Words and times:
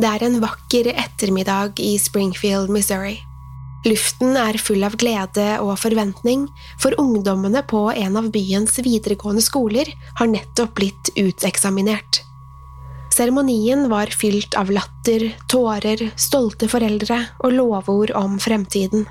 Det 0.00 0.08
er 0.08 0.24
en 0.24 0.40
vakker 0.40 0.88
ettermiddag 0.94 1.80
i 1.82 1.94
Springfield, 2.00 2.72
Missouri. 2.72 3.18
Luften 3.84 4.36
er 4.38 4.56
full 4.62 4.84
av 4.86 4.94
glede 4.96 5.46
og 5.60 5.74
forventning, 5.82 6.46
for 6.80 6.94
ungdommene 7.02 7.64
på 7.66 7.88
en 7.90 8.18
av 8.20 8.30
byens 8.32 8.78
videregående 8.78 9.42
skoler 9.42 9.90
har 10.20 10.30
nettopp 10.30 10.76
blitt 10.78 11.10
uteksaminert. 11.18 12.22
Seremonien 13.12 13.90
var 13.92 14.08
fylt 14.14 14.54
av 14.56 14.70
latter, 14.72 15.26
tårer, 15.52 16.06
stolte 16.16 16.70
foreldre 16.72 17.18
og 17.44 17.52
lovord 17.58 18.14
om 18.16 18.38
fremtiden. 18.40 19.04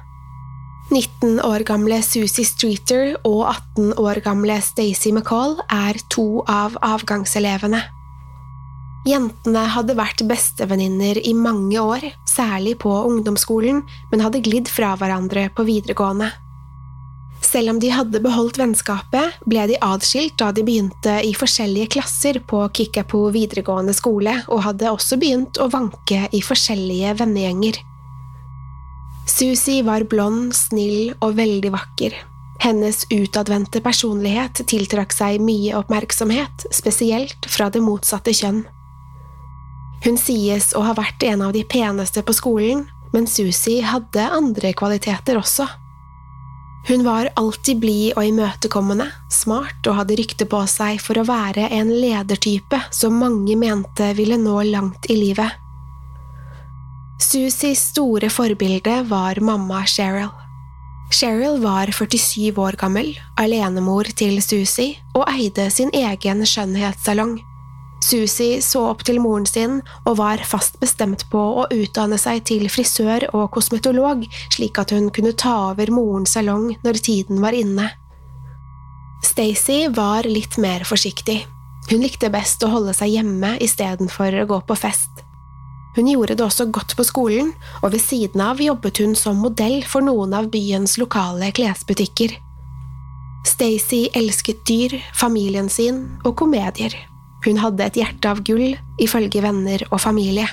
19 0.91 1.37
år 1.45 1.63
gamle 1.67 2.01
Susie 2.03 2.47
Streeter 2.47 3.13
og 3.21 3.43
18 3.77 3.93
år 4.01 4.23
gamle 4.25 4.57
Stacey 4.65 5.13
McCall 5.13 5.59
er 5.69 5.99
to 6.11 6.41
av 6.49 6.75
avgangselevene. 6.83 7.83
Jentene 9.07 9.63
hadde 9.73 9.95
vært 9.97 10.21
bestevenninner 10.29 11.17
i 11.25 11.33
mange 11.33 11.81
år, 11.81 12.03
særlig 12.29 12.75
på 12.83 12.91
ungdomsskolen, 13.07 13.81
men 14.11 14.21
hadde 14.21 14.43
glidd 14.45 14.69
fra 14.69 14.93
hverandre 14.99 15.47
på 15.57 15.65
videregående. 15.65 16.29
Selv 17.41 17.73
om 17.73 17.79
de 17.81 17.89
hadde 17.89 18.21
beholdt 18.21 18.59
vennskapet, 18.61 19.39
ble 19.49 19.63
de 19.71 19.79
adskilt 19.81 20.37
da 20.37 20.51
de 20.53 20.61
begynte 20.63 21.15
i 21.25 21.31
forskjellige 21.33 21.89
klasser 21.97 22.37
på 22.47 22.61
Kickapoo 22.77 23.31
videregående 23.33 23.95
skole, 23.97 24.35
og 24.47 24.61
hadde 24.67 24.91
også 24.93 25.17
begynt 25.17 25.57
å 25.57 25.71
vanke 25.73 26.27
i 26.29 26.41
forskjellige 26.45 27.15
vennegjenger. 27.23 27.79
Susie 29.25 29.81
var 29.87 30.05
blond, 30.11 30.53
snill 30.53 31.15
og 31.23 31.33
veldig 31.39 31.71
vakker. 31.73 32.13
Hennes 32.61 33.07
utadvendte 33.09 33.81
personlighet 33.81 34.61
tiltrakk 34.69 35.15
seg 35.15 35.41
mye 35.41 35.73
oppmerksomhet, 35.79 36.67
spesielt 36.69 37.49
fra 37.49 37.71
det 37.73 37.81
motsatte 37.81 38.35
kjønn. 38.37 38.61
Hun 40.01 40.17
sies 40.17 40.71
å 40.73 40.81
ha 40.87 40.95
vært 40.97 41.23
en 41.29 41.43
av 41.45 41.53
de 41.53 41.61
peneste 41.67 42.23
på 42.25 42.33
skolen, 42.33 42.87
men 43.13 43.27
Susie 43.29 43.85
hadde 43.85 44.23
andre 44.33 44.73
kvaliteter 44.77 45.37
også. 45.37 45.67
Hun 46.87 47.03
var 47.05 47.29
alltid 47.37 47.77
blid 47.83 48.15
og 48.17 48.25
imøtekommende, 48.25 49.05
smart 49.29 49.85
og 49.85 49.99
hadde 49.99 50.17
rykte 50.17 50.47
på 50.49 50.63
seg 50.69 50.97
for 51.03 51.21
å 51.21 51.27
være 51.27 51.67
en 51.77 51.91
ledertype 51.93 52.79
som 52.89 53.19
mange 53.21 53.53
mente 53.59 54.09
ville 54.17 54.39
nå 54.41 54.55
langt 54.71 55.05
i 55.13 55.19
livet. 55.19 55.59
Susies 57.21 57.83
store 57.91 58.31
forbilde 58.33 59.03
var 59.11 59.37
mamma 59.45 59.83
Cheryl. 59.85 60.31
Cheryl 61.13 61.59
var 61.61 61.91
47 61.93 62.57
år 62.57 62.79
gammel, 62.79 63.13
alenemor 63.37 64.09
til 64.17 64.39
Susie, 64.41 64.97
og 65.13 65.27
eide 65.29 65.67
sin 65.69 65.91
egen 65.93 66.41
skjønnhetssalong. 66.47 67.37
Susie 68.11 68.59
så 68.65 68.83
opp 68.89 69.05
til 69.07 69.21
moren 69.23 69.47
sin 69.47 69.79
og 70.03 70.17
var 70.19 70.43
fast 70.47 70.79
bestemt 70.81 71.23
på 71.31 71.39
å 71.61 71.67
utdanne 71.71 72.19
seg 72.19 72.43
til 72.49 72.67
frisør 72.71 73.29
og 73.31 73.49
kosmetolog, 73.55 74.25
slik 74.51 74.81
at 74.81 74.91
hun 74.95 75.07
kunne 75.15 75.31
ta 75.31 75.55
over 75.71 75.93
morens 75.93 76.35
salong 76.35 76.73
når 76.83 77.01
tiden 77.07 77.41
var 77.43 77.55
inne. 77.55 77.87
Stacey 79.23 79.87
var 79.95 80.27
litt 80.27 80.57
mer 80.59 80.83
forsiktig. 80.87 81.39
Hun 81.89 82.03
likte 82.03 82.31
best 82.33 82.63
å 82.65 82.71
holde 82.73 82.93
seg 82.97 83.15
hjemme 83.15 83.55
istedenfor 83.63 84.41
å 84.41 84.47
gå 84.49 84.61
på 84.67 84.77
fest. 84.79 85.23
Hun 85.95 86.07
gjorde 86.07 86.37
det 86.39 86.45
også 86.45 86.69
godt 86.71 86.95
på 86.95 87.03
skolen, 87.03 87.51
og 87.83 87.91
ved 87.91 88.03
siden 88.03 88.43
av 88.43 88.61
jobbet 88.63 89.01
hun 89.03 89.15
som 89.17 89.41
modell 89.43 89.81
for 89.83 90.03
noen 90.05 90.35
av 90.37 90.47
byens 90.53 90.97
lokale 91.01 91.51
klesbutikker. 91.55 92.37
Stacey 93.47 94.07
elsket 94.15 94.63
dyr, 94.69 94.99
familien 95.17 95.69
sin 95.69 96.05
og 96.23 96.37
komedier. 96.39 96.95
Hun 97.45 97.57
hadde 97.61 97.87
et 97.87 97.97
hjerte 97.97 98.29
av 98.29 98.43
gull, 98.45 98.75
ifølge 99.01 99.41
venner 99.41 99.81
og 99.89 100.01
familie. 100.03 100.45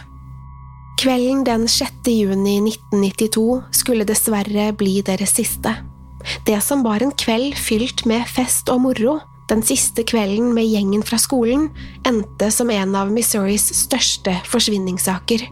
Kvelden 0.99 1.45
den 1.47 1.69
6. 1.71 2.09
juni 2.11 2.57
1992 2.65 3.45
skulle 3.77 4.07
dessverre 4.09 4.73
bli 4.75 4.99
deres 5.07 5.37
siste. 5.37 5.77
Det 6.49 6.59
som 6.65 6.83
var 6.83 7.05
en 7.05 7.13
kveld 7.15 7.55
fylt 7.61 8.03
med 8.09 8.27
fest 8.27 8.73
og 8.73 8.83
moro, 8.83 9.19
den 9.49 9.63
siste 9.65 10.03
kvelden 10.05 10.51
med 10.57 10.67
gjengen 10.69 11.05
fra 11.07 11.21
skolen, 11.21 11.69
endte 12.09 12.51
som 12.53 12.73
en 12.73 12.97
av 12.99 13.13
Missouris 13.13 13.71
største 13.79 14.35
forsvinningssaker. 14.49 15.47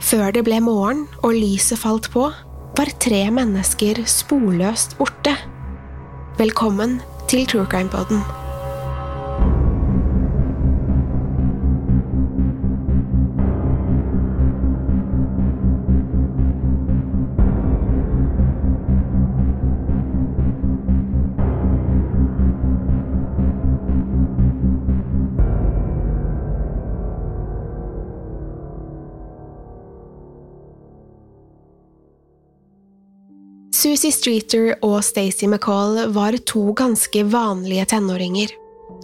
Før 0.00 0.30
det 0.36 0.46
ble 0.46 0.62
morgen 0.62 1.04
og 1.22 1.36
lyset 1.36 1.80
falt 1.82 2.08
på, 2.14 2.30
var 2.76 2.96
tre 3.02 3.26
mennesker 3.32 4.04
sporløst 4.08 4.98
borte. 5.00 5.34
Velkommen 6.40 7.00
til 7.28 7.48
True 7.48 7.68
Crime 7.68 7.92
Poden. 7.92 8.45
Susie 33.76 34.12
Streeter 34.14 34.70
og 34.86 35.02
Stacey 35.04 35.48
McCall 35.50 36.06
var 36.14 36.36
to 36.48 36.70
ganske 36.76 37.24
vanlige 37.28 37.84
tenåringer. 37.90 38.54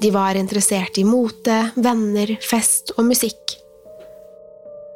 De 0.00 0.10
var 0.14 0.38
interessert 0.38 0.96
i 0.96 1.04
mote, 1.04 1.58
venner, 1.76 2.32
fest 2.40 2.94
og 2.96 3.04
musikk. 3.10 3.58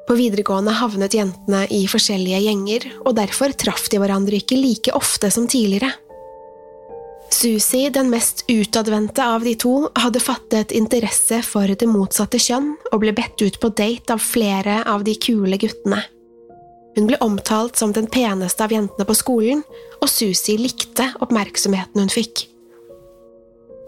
På 0.06 0.17
videregående 0.17 0.73
havnet 0.78 1.19
jentene 1.19 1.67
i 1.75 1.82
forskjellige 1.90 2.40
gjenger, 2.46 2.88
og 3.05 3.19
derfor 3.19 3.52
traff 3.58 3.90
de 3.93 4.00
hverandre 4.00 4.40
ikke 4.40 4.56
like 4.56 4.96
ofte 4.96 5.28
som 5.34 5.49
tidligere. 5.50 5.93
Susie, 7.34 7.90
den 7.93 8.08
mest 8.08 8.46
utadvendte 8.49 9.28
av 9.28 9.44
de 9.44 9.56
to, 9.61 9.90
hadde 9.99 10.23
fattet 10.23 10.73
interesse 10.73 11.43
for 11.44 11.69
det 11.69 11.90
motsatte 11.90 12.40
kjønn 12.40 12.76
og 12.93 13.00
ble 13.02 13.12
bedt 13.12 13.43
ut 13.44 13.61
på 13.61 13.75
date 13.76 14.14
av 14.14 14.25
flere 14.25 14.84
av 14.88 15.05
de 15.05 15.19
kule 15.20 15.58
guttene. 15.61 16.06
Hun 16.96 17.06
ble 17.10 17.19
omtalt 17.20 17.76
som 17.76 17.93
den 17.93 18.08
peneste 18.08 18.64
av 18.64 18.72
jentene 18.72 19.06
på 19.06 19.16
skolen, 19.16 19.62
og 20.00 20.08
Susie 20.08 20.56
likte 20.60 21.10
oppmerksomheten 21.20 22.00
hun 22.00 22.12
fikk. 22.12 22.46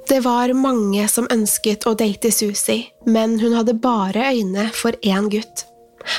Det 0.08 0.22
var 0.24 0.52
mange 0.56 1.04
som 1.08 1.28
ønsket 1.32 1.84
å 1.88 1.94
date 1.96 2.30
Susie, 2.32 2.86
men 3.04 3.36
hun 3.40 3.56
hadde 3.56 3.76
bare 3.76 4.30
øyne 4.32 4.68
for 4.76 4.96
én 5.04 5.28
gutt. 5.32 5.66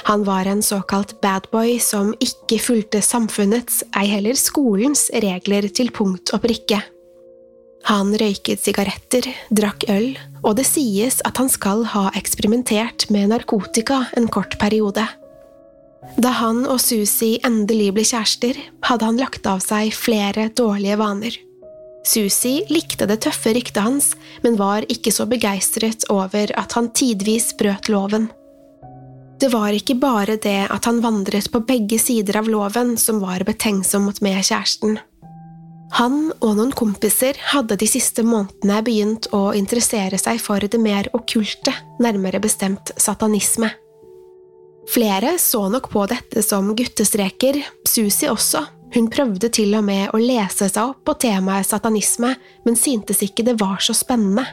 Han 0.09 0.23
var 0.27 0.45
en 0.45 0.61
såkalt 0.61 1.15
badboy 1.21 1.79
som 1.81 2.11
ikke 2.21 2.59
fulgte 2.61 3.01
samfunnets, 3.01 3.81
ei 3.97 4.05
heller 4.11 4.37
skolens, 4.37 5.07
regler 5.23 5.69
til 5.73 5.89
punkt 5.95 6.33
og 6.35 6.43
prikke. 6.45 6.81
Han 7.89 8.11
røyket 8.19 8.61
sigaretter, 8.61 9.25
drakk 9.55 9.87
øl, 9.89 10.11
og 10.43 10.57
det 10.59 10.67
sies 10.67 11.21
at 11.25 11.39
han 11.41 11.49
skal 11.49 11.85
ha 11.95 12.09
eksperimentert 12.19 13.07
med 13.13 13.31
narkotika 13.31 14.03
en 14.19 14.27
kort 14.29 14.59
periode. 14.61 15.05
Da 16.19 16.31
han 16.39 16.63
og 16.67 16.79
Susie 16.81 17.41
endelig 17.45 17.91
ble 17.95 18.05
kjærester, 18.07 18.57
hadde 18.87 19.07
han 19.07 19.19
lagt 19.19 19.47
av 19.49 19.61
seg 19.63 19.91
flere 19.95 20.47
dårlige 20.55 20.97
vaner. 20.99 21.35
Susie 22.07 22.63
likte 22.71 23.05
det 23.09 23.19
tøffe 23.25 23.51
ryktet 23.53 23.83
hans, 23.83 24.13
men 24.43 24.57
var 24.59 24.87
ikke 24.89 25.11
så 25.13 25.27
begeistret 25.29 26.07
over 26.09 26.51
at 26.57 26.75
han 26.77 26.89
tidvis 26.95 27.51
brøt 27.59 27.91
loven. 27.91 28.29
Det 29.39 29.51
var 29.53 29.75
ikke 29.75 29.95
bare 29.99 30.35
det 30.41 30.65
at 30.71 30.87
han 30.87 30.99
vandret 31.03 31.47
på 31.51 31.61
begge 31.67 31.99
sider 32.01 32.39
av 32.41 32.49
loven 32.51 32.95
som 32.99 33.21
var 33.23 33.43
betenksomt 33.47 34.19
med 34.25 34.41
kjæresten. 34.41 34.97
Han 35.97 36.17
og 36.37 36.57
noen 36.57 36.73
kompiser 36.75 37.39
hadde 37.51 37.77
de 37.79 37.87
siste 37.89 38.23
månedene 38.23 38.81
begynt 38.85 39.29
å 39.33 39.49
interessere 39.57 40.19
seg 40.21 40.41
for 40.43 40.61
det 40.61 40.79
mer 40.81 41.09
okkulte, 41.17 41.73
nærmere 42.03 42.41
bestemt 42.43 42.91
satanisme. 42.99 43.71
Flere 44.89 45.35
så 45.39 45.67
nok 45.69 45.91
på 45.91 46.05
dette 46.09 46.41
som 46.41 46.71
guttestreker, 46.75 47.59
Susi 47.85 48.29
også, 48.29 48.63
hun 48.95 49.09
prøvde 49.13 49.51
til 49.53 49.75
og 49.77 49.83
med 49.85 50.09
å 50.15 50.21
lese 50.21 50.65
seg 50.65 50.79
opp 50.81 51.03
på 51.05 51.13
temaet 51.21 51.67
satanisme, 51.69 52.31
men 52.65 52.77
syntes 52.79 53.21
ikke 53.25 53.45
det 53.45 53.59
var 53.61 53.77
så 53.85 53.93
spennende. 53.93 54.47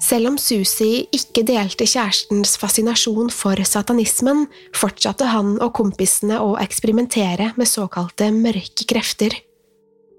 Selv 0.00 0.30
om 0.30 0.38
Susi 0.40 1.06
ikke 1.14 1.44
delte 1.48 1.86
kjærestens 1.88 2.56
fascinasjon 2.60 3.28
for 3.32 3.60
satanismen, 3.64 4.46
fortsatte 4.76 5.28
han 5.32 5.56
og 5.60 5.72
kompisene 5.76 6.40
å 6.40 6.54
eksperimentere 6.60 7.52
med 7.56 7.68
såkalte 7.68 8.30
mørke 8.32 8.88
krefter. 8.88 9.36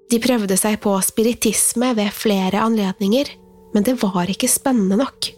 De 0.08 0.22
prøvde 0.24 0.58
seg 0.58 0.80
på 0.82 0.94
spiritisme 1.06 1.92
ved 1.98 2.14
flere 2.16 2.62
anledninger, 2.64 3.34
men 3.74 3.86
det 3.86 3.98
var 4.02 4.30
ikke 4.30 4.50
spennende 4.50 5.02
nok. 5.02 5.34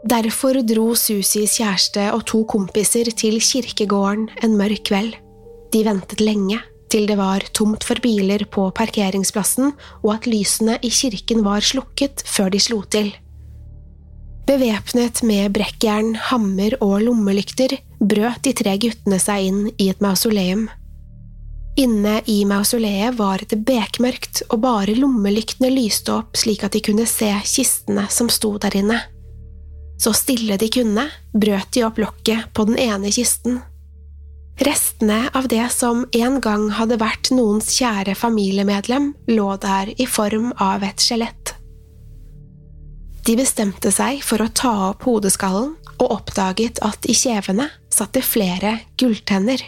Derfor 0.00 0.56
dro 0.64 0.94
Susis 0.96 1.58
kjæreste 1.58 2.06
og 2.14 2.24
to 2.24 2.40
kompiser 2.48 3.10
til 3.12 3.36
kirkegården 3.36 4.30
en 4.42 4.56
mørk 4.56 4.86
kveld. 4.88 5.12
De 5.74 5.82
ventet 5.84 6.22
lenge, 6.24 6.56
til 6.90 7.04
det 7.06 7.18
var 7.20 7.44
tomt 7.52 7.84
for 7.84 8.00
biler 8.00 8.46
på 8.48 8.64
parkeringsplassen 8.74 9.74
og 10.00 10.14
at 10.14 10.26
lysene 10.26 10.78
i 10.82 10.88
kirken 10.88 11.44
var 11.44 11.60
slukket 11.60 12.24
før 12.24 12.48
de 12.50 12.62
slo 12.64 12.80
til. 12.88 13.12
Bevæpnet 14.48 15.20
med 15.22 15.52
brekkjern, 15.54 16.14
hammer 16.16 16.74
og 16.80 17.04
lommelykter 17.04 17.76
brøt 18.00 18.40
de 18.42 18.56
tre 18.56 18.78
guttene 18.80 19.20
seg 19.20 19.52
inn 19.52 19.62
i 19.76 19.92
et 19.92 20.00
mausoleum. 20.00 20.64
Inne 21.78 22.16
i 22.26 22.40
mausoleet 22.48 23.14
var 23.20 23.44
det 23.52 23.60
bekmørkt, 23.68 24.42
og 24.48 24.64
bare 24.64 24.96
lommelyktene 24.96 25.70
lyste 25.70 26.16
opp 26.16 26.40
slik 26.40 26.64
at 26.64 26.74
de 26.74 26.82
kunne 26.88 27.06
se 27.06 27.30
kistene 27.44 28.08
som 28.10 28.32
sto 28.32 28.56
der 28.58 28.80
inne. 28.80 28.98
Så 30.00 30.14
stille 30.16 30.56
de 30.56 30.70
kunne, 30.72 31.08
brøt 31.36 31.74
de 31.76 31.84
opp 31.84 32.00
lokket 32.00 32.48
på 32.56 32.64
den 32.70 32.78
ene 32.80 33.12
kisten 33.12 33.60
Restene 34.60 35.30
av 35.32 35.48
det 35.48 35.70
som 35.72 36.02
en 36.12 36.36
gang 36.44 36.66
hadde 36.76 36.98
vært 37.00 37.30
noens 37.32 37.70
kjære 37.78 38.12
familiemedlem, 38.18 39.14
lå 39.32 39.54
der 39.56 39.88
i 39.96 40.04
form 40.04 40.50
av 40.60 40.84
et 40.84 41.00
skjelett. 41.00 41.54
De 43.24 43.36
bestemte 43.40 43.88
seg 43.94 44.20
for 44.24 44.44
å 44.44 44.50
ta 44.52 44.72
opp 44.90 45.06
hodeskallen 45.08 45.72
og 45.94 46.12
oppdaget 46.18 46.82
at 46.84 47.08
i 47.08 47.16
kjevene 47.16 47.70
satt 47.88 48.12
det 48.18 48.24
flere 48.26 48.74
gulltenner. 49.00 49.64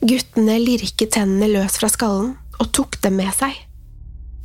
Guttene 0.00 0.56
lirket 0.62 1.12
tennene 1.12 1.50
løs 1.52 1.76
fra 1.80 1.92
skallen 1.92 2.32
og 2.62 2.72
tok 2.72 2.96
dem 3.04 3.20
med 3.20 3.32
seg. 3.36 3.52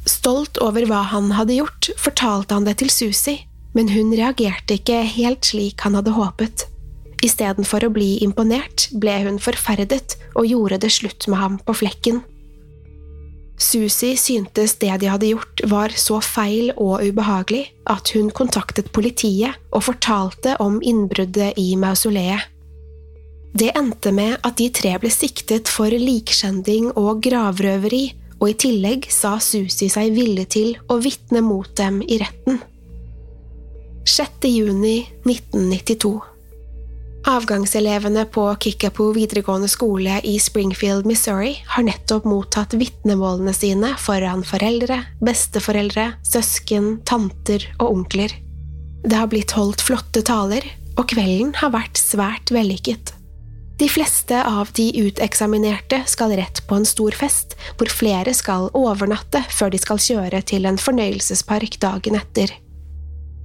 Stolt 0.08 0.60
over 0.64 0.84
hva 0.92 1.06
han 1.14 1.32
hadde 1.40 1.56
gjort, 1.62 1.94
fortalte 1.96 2.56
han 2.56 2.68
det 2.68 2.82
til 2.84 2.92
Susi, 2.92 3.40
men 3.78 3.92
hun 3.94 4.10
reagerte 4.18 4.80
ikke 4.80 5.04
helt 5.14 5.46
slik 5.46 5.86
han 5.86 5.96
hadde 6.00 6.16
håpet. 6.18 6.66
Istedenfor 7.26 7.86
å 7.86 7.94
bli 7.94 8.18
imponert 8.26 8.90
ble 9.02 9.20
hun 9.26 9.38
forferdet 9.42 10.18
og 10.38 10.50
gjorde 10.50 10.82
det 10.86 10.92
slutt 10.94 11.30
med 11.30 11.42
ham 11.42 11.62
på 11.62 11.78
flekken. 11.82 12.24
Susi 13.58 14.12
syntes 14.22 14.76
det 14.78 14.92
de 15.02 15.10
hadde 15.10 15.32
gjort 15.32 15.64
var 15.66 15.94
så 15.98 16.20
feil 16.22 16.70
og 16.76 17.02
ubehagelig 17.02 17.64
at 17.90 18.12
hun 18.14 18.30
kontaktet 18.30 18.92
politiet 18.94 19.58
og 19.72 19.88
fortalte 19.88 20.54
om 20.62 20.78
innbruddet 20.78 21.58
i 21.58 21.72
mausoleet. 21.80 22.46
Det 23.58 23.72
endte 23.80 24.12
med 24.14 24.38
at 24.46 24.60
de 24.60 24.70
tre 24.70 24.94
ble 25.02 25.10
siktet 25.10 25.72
for 25.72 25.90
likskjending 25.90 26.92
og 27.00 27.24
gravrøveri, 27.26 28.06
og 28.38 28.52
i 28.52 28.58
tillegg 28.62 29.08
sa 29.10 29.40
Susi 29.42 29.88
seg 29.90 30.14
villig 30.14 30.46
til 30.54 30.76
å 30.94 31.00
vitne 31.02 31.42
mot 31.42 31.72
dem 31.80 32.04
i 32.06 32.20
retten. 32.22 32.62
6. 34.08 34.30
juni 34.42 35.10
1992 35.24 36.22
Avgangselevene 37.28 38.26
på 38.26 38.56
Kickapoo 38.56 39.12
videregående 39.12 39.68
skole 39.68 40.22
i 40.24 40.38
Springfield, 40.40 41.04
Missouri 41.06 41.58
har 41.68 41.84
nettopp 41.84 42.24
mottatt 42.24 42.72
vitnemålene 42.80 43.52
sine 43.52 43.90
foran 44.00 44.46
foreldre, 44.48 45.02
besteforeldre, 45.20 46.06
søsken, 46.24 47.02
tanter 47.04 47.66
og 47.82 47.98
onkler. 47.98 48.32
Det 49.04 49.18
har 49.20 49.28
blitt 49.28 49.52
holdt 49.58 49.84
flotte 49.84 50.24
taler, 50.24 50.64
og 50.96 51.10
kvelden 51.12 51.52
har 51.60 51.74
vært 51.76 52.00
svært 52.00 52.54
vellykket. 52.56 53.12
De 53.78 53.90
fleste 53.92 54.40
av 54.40 54.72
de 54.80 54.86
uteksaminerte 54.96 56.00
skal 56.08 56.32
rett 56.40 56.64
på 56.70 56.80
en 56.80 56.88
stor 56.88 57.12
fest, 57.12 57.58
hvor 57.76 57.92
flere 57.92 58.32
skal 58.34 58.72
overnatte 58.72 59.44
før 59.52 59.76
de 59.76 59.84
skal 59.84 60.00
kjøre 60.00 60.42
til 60.48 60.64
en 60.72 60.80
fornøyelsespark 60.80 61.76
dagen 61.84 62.16
etter. 62.22 62.56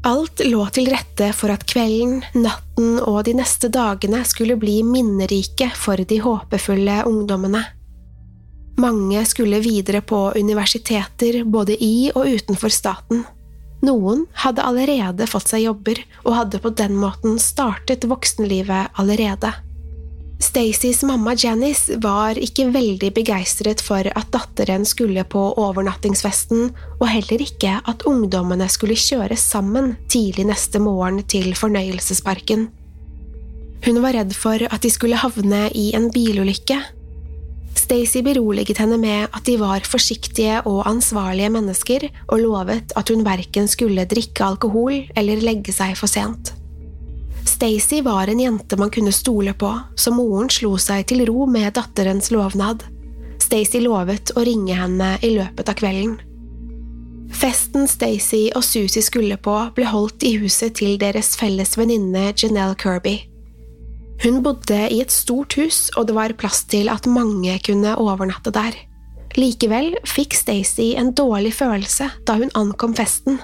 Alt 0.02 0.40
lå 0.42 0.64
til 0.74 0.88
rette 0.90 1.28
for 1.36 1.52
at 1.54 1.62
kvelden, 1.70 2.24
natten 2.34 2.96
og 2.98 3.20
de 3.28 3.36
neste 3.38 3.68
dagene 3.70 4.24
skulle 4.26 4.56
bli 4.58 4.80
minnerike 4.82 5.68
for 5.78 6.00
de 6.10 6.18
håpefulle 6.24 7.04
ungdommene. 7.06 7.62
Mange 8.82 9.22
skulle 9.28 9.60
videre 9.62 10.00
på 10.02 10.32
universiteter 10.34 11.44
både 11.44 11.76
i 11.78 12.10
og 12.16 12.26
utenfor 12.34 12.72
staten. 12.74 13.22
Noen 13.86 14.24
hadde 14.42 14.64
allerede 14.66 15.26
fått 15.30 15.52
seg 15.52 15.68
jobber 15.68 16.00
og 16.24 16.34
hadde 16.34 16.58
på 16.62 16.72
den 16.82 16.98
måten 16.98 17.38
startet 17.42 18.06
voksenlivet 18.10 18.98
allerede. 18.98 19.52
Stacys 20.42 21.04
mamma 21.06 21.36
Janice 21.38 22.00
var 22.02 22.34
ikke 22.34 22.64
veldig 22.74 23.12
begeistret 23.14 23.82
for 23.84 24.02
at 24.10 24.30
datteren 24.34 24.82
skulle 24.88 25.22
på 25.22 25.42
overnattingsfesten, 25.60 26.72
og 26.98 27.04
heller 27.06 27.44
ikke 27.44 27.76
at 27.78 28.02
ungdommene 28.10 28.66
skulle 28.72 28.98
kjøre 28.98 29.38
sammen 29.38 29.92
tidlig 30.10 30.48
neste 30.48 30.82
morgen 30.82 31.20
til 31.30 31.52
fornøyelsesparken. 31.54 32.64
Hun 33.86 34.00
var 34.02 34.18
redd 34.18 34.34
for 34.34 34.66
at 34.66 34.82
de 34.82 34.90
skulle 34.90 35.20
havne 35.22 35.68
i 35.78 35.92
en 35.94 36.08
bilulykke. 36.10 36.80
Stacey 37.78 38.24
beroliget 38.26 38.82
henne 38.82 38.98
med 38.98 39.30
at 39.30 39.46
de 39.46 39.54
var 39.62 39.86
forsiktige 39.86 40.58
og 40.66 40.82
ansvarlige 40.90 41.52
mennesker, 41.54 42.08
og 42.26 42.42
lovet 42.42 42.96
at 42.98 43.14
hun 43.14 43.22
verken 43.26 43.70
skulle 43.70 44.08
drikke 44.10 44.42
alkohol 44.42 45.04
eller 45.14 45.46
legge 45.46 45.74
seg 45.74 45.94
for 45.98 46.10
sent. 46.10 46.56
Stacey 47.62 48.02
var 48.02 48.26
en 48.26 48.40
jente 48.40 48.76
man 48.76 48.90
kunne 48.90 49.12
stole 49.12 49.52
på, 49.54 49.80
så 49.94 50.10
moren 50.10 50.48
slo 50.50 50.72
seg 50.82 51.04
til 51.06 51.20
ro 51.28 51.44
med 51.46 51.76
datterens 51.76 52.32
lovnad. 52.34 52.80
Stacey 53.38 53.78
lovet 53.84 54.32
å 54.34 54.42
ringe 54.42 54.74
henne 54.74 55.10
i 55.22 55.30
løpet 55.36 55.70
av 55.70 55.76
kvelden. 55.78 56.16
Festen 57.30 57.86
Stacey 57.86 58.48
og 58.58 58.66
Susie 58.66 59.06
skulle 59.06 59.38
på, 59.38 59.54
ble 59.76 59.86
holdt 59.86 60.26
i 60.26 60.32
huset 60.42 60.74
til 60.80 60.98
deres 60.98 61.36
felles 61.38 61.78
venninne 61.78 62.32
Janelle 62.32 62.74
Kirby. 62.82 63.14
Hun 64.26 64.42
bodde 64.42 64.80
i 64.88 64.98
et 64.98 65.14
stort 65.14 65.54
hus, 65.54 65.84
og 65.94 66.10
det 66.10 66.18
var 66.18 66.34
plass 66.34 66.64
til 66.66 66.90
at 66.90 67.06
mange 67.06 67.60
kunne 67.62 67.94
overnatte 67.94 68.50
der. 68.58 68.74
Likevel 69.38 69.92
fikk 70.02 70.34
Stacey 70.34 70.96
en 70.98 71.14
dårlig 71.14 71.54
følelse 71.62 72.10
da 72.26 72.40
hun 72.42 72.50
ankom 72.58 72.98
festen. 72.98 73.38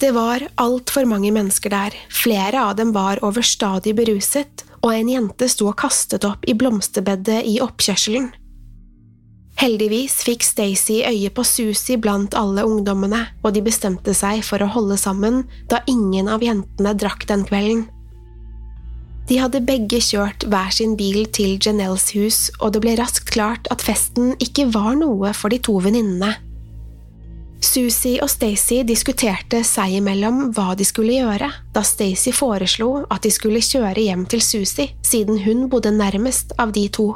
Det 0.00 0.10
var 0.14 0.42
altfor 0.58 1.06
mange 1.06 1.30
mennesker 1.34 1.70
der, 1.70 1.94
flere 2.10 2.64
av 2.66 2.76
dem 2.76 2.90
var 2.94 3.22
overstadig 3.22 3.94
beruset, 3.96 4.64
og 4.82 4.90
en 4.92 5.08
jente 5.08 5.48
sto 5.48 5.68
og 5.70 5.78
kastet 5.80 6.26
opp 6.26 6.42
i 6.50 6.56
blomsterbedet 6.58 7.44
i 7.48 7.60
oppkjørselen. 7.62 8.32
Heldigvis 9.54 10.16
fikk 10.26 10.42
Stacey 10.42 11.04
øye 11.06 11.30
på 11.30 11.44
Susie 11.46 11.96
blant 12.02 12.34
alle 12.34 12.64
ungdommene, 12.66 13.22
og 13.44 13.54
de 13.54 13.62
bestemte 13.62 14.14
seg 14.18 14.42
for 14.42 14.62
å 14.64 14.70
holde 14.74 14.98
sammen 14.98 15.44
da 15.70 15.84
ingen 15.86 16.28
av 16.28 16.42
jentene 16.42 16.96
drakk 16.98 17.28
den 17.30 17.46
kvelden. 17.46 17.86
De 19.30 19.38
hadde 19.40 19.62
begge 19.64 20.02
kjørt 20.04 20.44
hver 20.52 20.74
sin 20.74 20.98
bil 20.98 21.22
til 21.32 21.54
Janelles 21.56 22.10
hus, 22.12 22.40
og 22.58 22.74
det 22.74 22.82
ble 22.84 22.96
raskt 22.98 23.30
klart 23.32 23.70
at 23.72 23.84
festen 23.86 24.34
ikke 24.42 24.66
var 24.74 24.98
noe 24.98 25.30
for 25.38 25.54
de 25.54 25.62
to 25.64 25.78
venninnene. 25.80 26.34
Susie 27.64 28.20
og 28.22 28.28
Stacey 28.30 28.84
diskuterte 28.86 29.62
seg 29.66 29.96
imellom 29.98 30.50
hva 30.54 30.74
de 30.78 30.84
skulle 30.86 31.16
gjøre, 31.16 31.48
da 31.74 31.82
Stacey 31.86 32.34
foreslo 32.36 33.04
at 33.08 33.24
de 33.24 33.32
skulle 33.32 33.62
kjøre 33.64 34.04
hjem 34.04 34.26
til 34.30 34.42
Susie, 34.44 34.92
siden 35.02 35.40
hun 35.44 35.68
bodde 35.72 35.94
nærmest 35.94 36.54
av 36.60 36.74
de 36.76 36.86
to. 36.92 37.14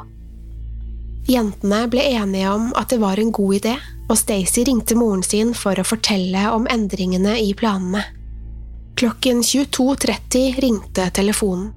Jentene 1.29 1.83
ble 1.91 2.03
enige 2.15 2.49
om 2.49 2.71
at 2.79 2.89
det 2.89 2.99
var 3.01 3.21
en 3.21 3.31
god 3.35 3.59
idé, 3.59 3.75
og 4.09 4.17
Stacey 4.17 4.65
ringte 4.65 4.97
moren 4.97 5.21
sin 5.25 5.53
for 5.53 5.77
å 5.77 5.85
fortelle 5.85 6.47
om 6.55 6.65
endringene 6.71 7.37
i 7.43 7.51
planene. 7.53 8.01
Klokken 8.99 9.43
22.30 9.45 10.57
ringte 10.59 11.05
telefonen. 11.15 11.69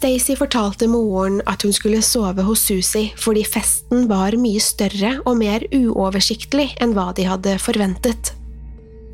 Stacy 0.00 0.32
fortalte 0.32 0.86
moren 0.88 1.42
at 1.44 1.60
hun 1.60 1.74
skulle 1.76 1.98
sove 2.00 2.40
hos 2.46 2.62
Susie 2.64 3.10
fordi 3.20 3.42
festen 3.44 4.06
var 4.08 4.32
mye 4.40 4.62
større 4.64 5.18
og 5.28 5.36
mer 5.42 5.66
uoversiktlig 5.76 6.70
enn 6.80 6.94
hva 6.96 7.10
de 7.18 7.26
hadde 7.28 7.58
forventet. 7.60 8.30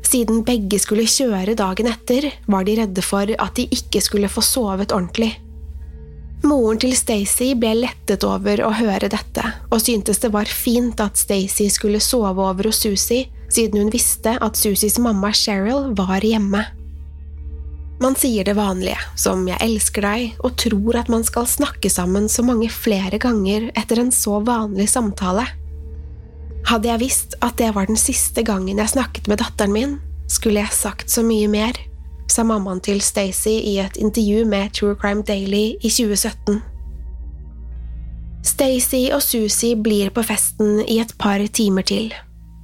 Siden 0.07 0.45
begge 0.47 0.79
skulle 0.79 1.03
kjøre 1.11 1.57
dagen 1.59 1.89
etter, 1.91 2.29
var 2.47 2.63
de 2.63 2.77
redde 2.79 3.03
for 3.03 3.27
at 3.27 3.59
de 3.59 3.67
ikke 3.67 3.99
skulle 4.05 4.31
få 4.31 4.45
sovet 4.47 4.95
ordentlig. 4.95 5.33
Moren 6.47 6.79
til 6.79 6.95
Stacey 6.95 7.51
ble 7.59 7.73
lettet 7.81 8.23
over 8.23 8.63
å 8.63 8.71
høre 8.79 9.11
dette, 9.11 9.43
og 9.67 9.83
syntes 9.83 10.23
det 10.23 10.31
var 10.31 10.47
fint 10.47 11.03
at 11.03 11.19
Stacey 11.19 11.67
skulle 11.67 11.99
sove 11.99 12.39
over 12.39 12.71
hos 12.71 12.79
Susie, 12.87 13.27
siden 13.51 13.83
hun 13.83 13.91
visste 13.91 14.37
at 14.39 14.55
Susies 14.55 14.95
mamma 15.03 15.35
Cheryl 15.35 15.91
var 15.99 16.23
hjemme. 16.23 16.63
Man 17.97 18.13
sier 18.15 18.45
det 18.45 18.53
vanlige, 18.53 18.99
som 19.17 19.47
jeg 19.49 19.57
elsker 19.63 20.05
deg, 20.05 20.35
og 20.45 20.53
tror 20.61 20.99
at 20.99 21.09
man 21.09 21.23
skal 21.25 21.47
snakke 21.49 21.89
sammen 21.89 22.27
så 22.29 22.45
mange 22.45 22.69
flere 22.69 23.17
ganger 23.17 23.71
etter 23.73 24.03
en 24.03 24.13
så 24.13 24.37
vanlig 24.45 24.85
samtale. 24.91 25.47
Hadde 26.69 26.91
jeg 26.91 27.01
visst 27.01 27.33
at 27.41 27.57
det 27.57 27.71
var 27.73 27.89
den 27.89 27.97
siste 27.97 28.43
gangen 28.45 28.77
jeg 28.77 28.93
snakket 28.93 29.29
med 29.31 29.41
datteren 29.41 29.73
min, 29.73 29.97
skulle 30.29 30.61
jeg 30.61 30.77
sagt 30.77 31.09
så 31.09 31.25
mye 31.25 31.49
mer, 31.49 31.73
sa 32.29 32.45
mammaen 32.45 32.83
til 32.85 33.01
Stacey 33.01 33.63
i 33.65 33.77
et 33.81 33.97
intervju 33.97 34.45
med 34.45 34.75
True 34.77 34.97
Crime 34.99 35.25
Daily 35.25 35.79
i 35.81 35.89
2017. 35.89 36.61
Stacey 38.45 39.09
og 39.09 39.23
Susie 39.25 39.75
blir 39.79 40.13
på 40.13 40.21
festen 40.27 40.83
i 40.85 40.99
et 41.01 41.17
par 41.17 41.41
timer 41.49 41.87
til. 41.87 42.11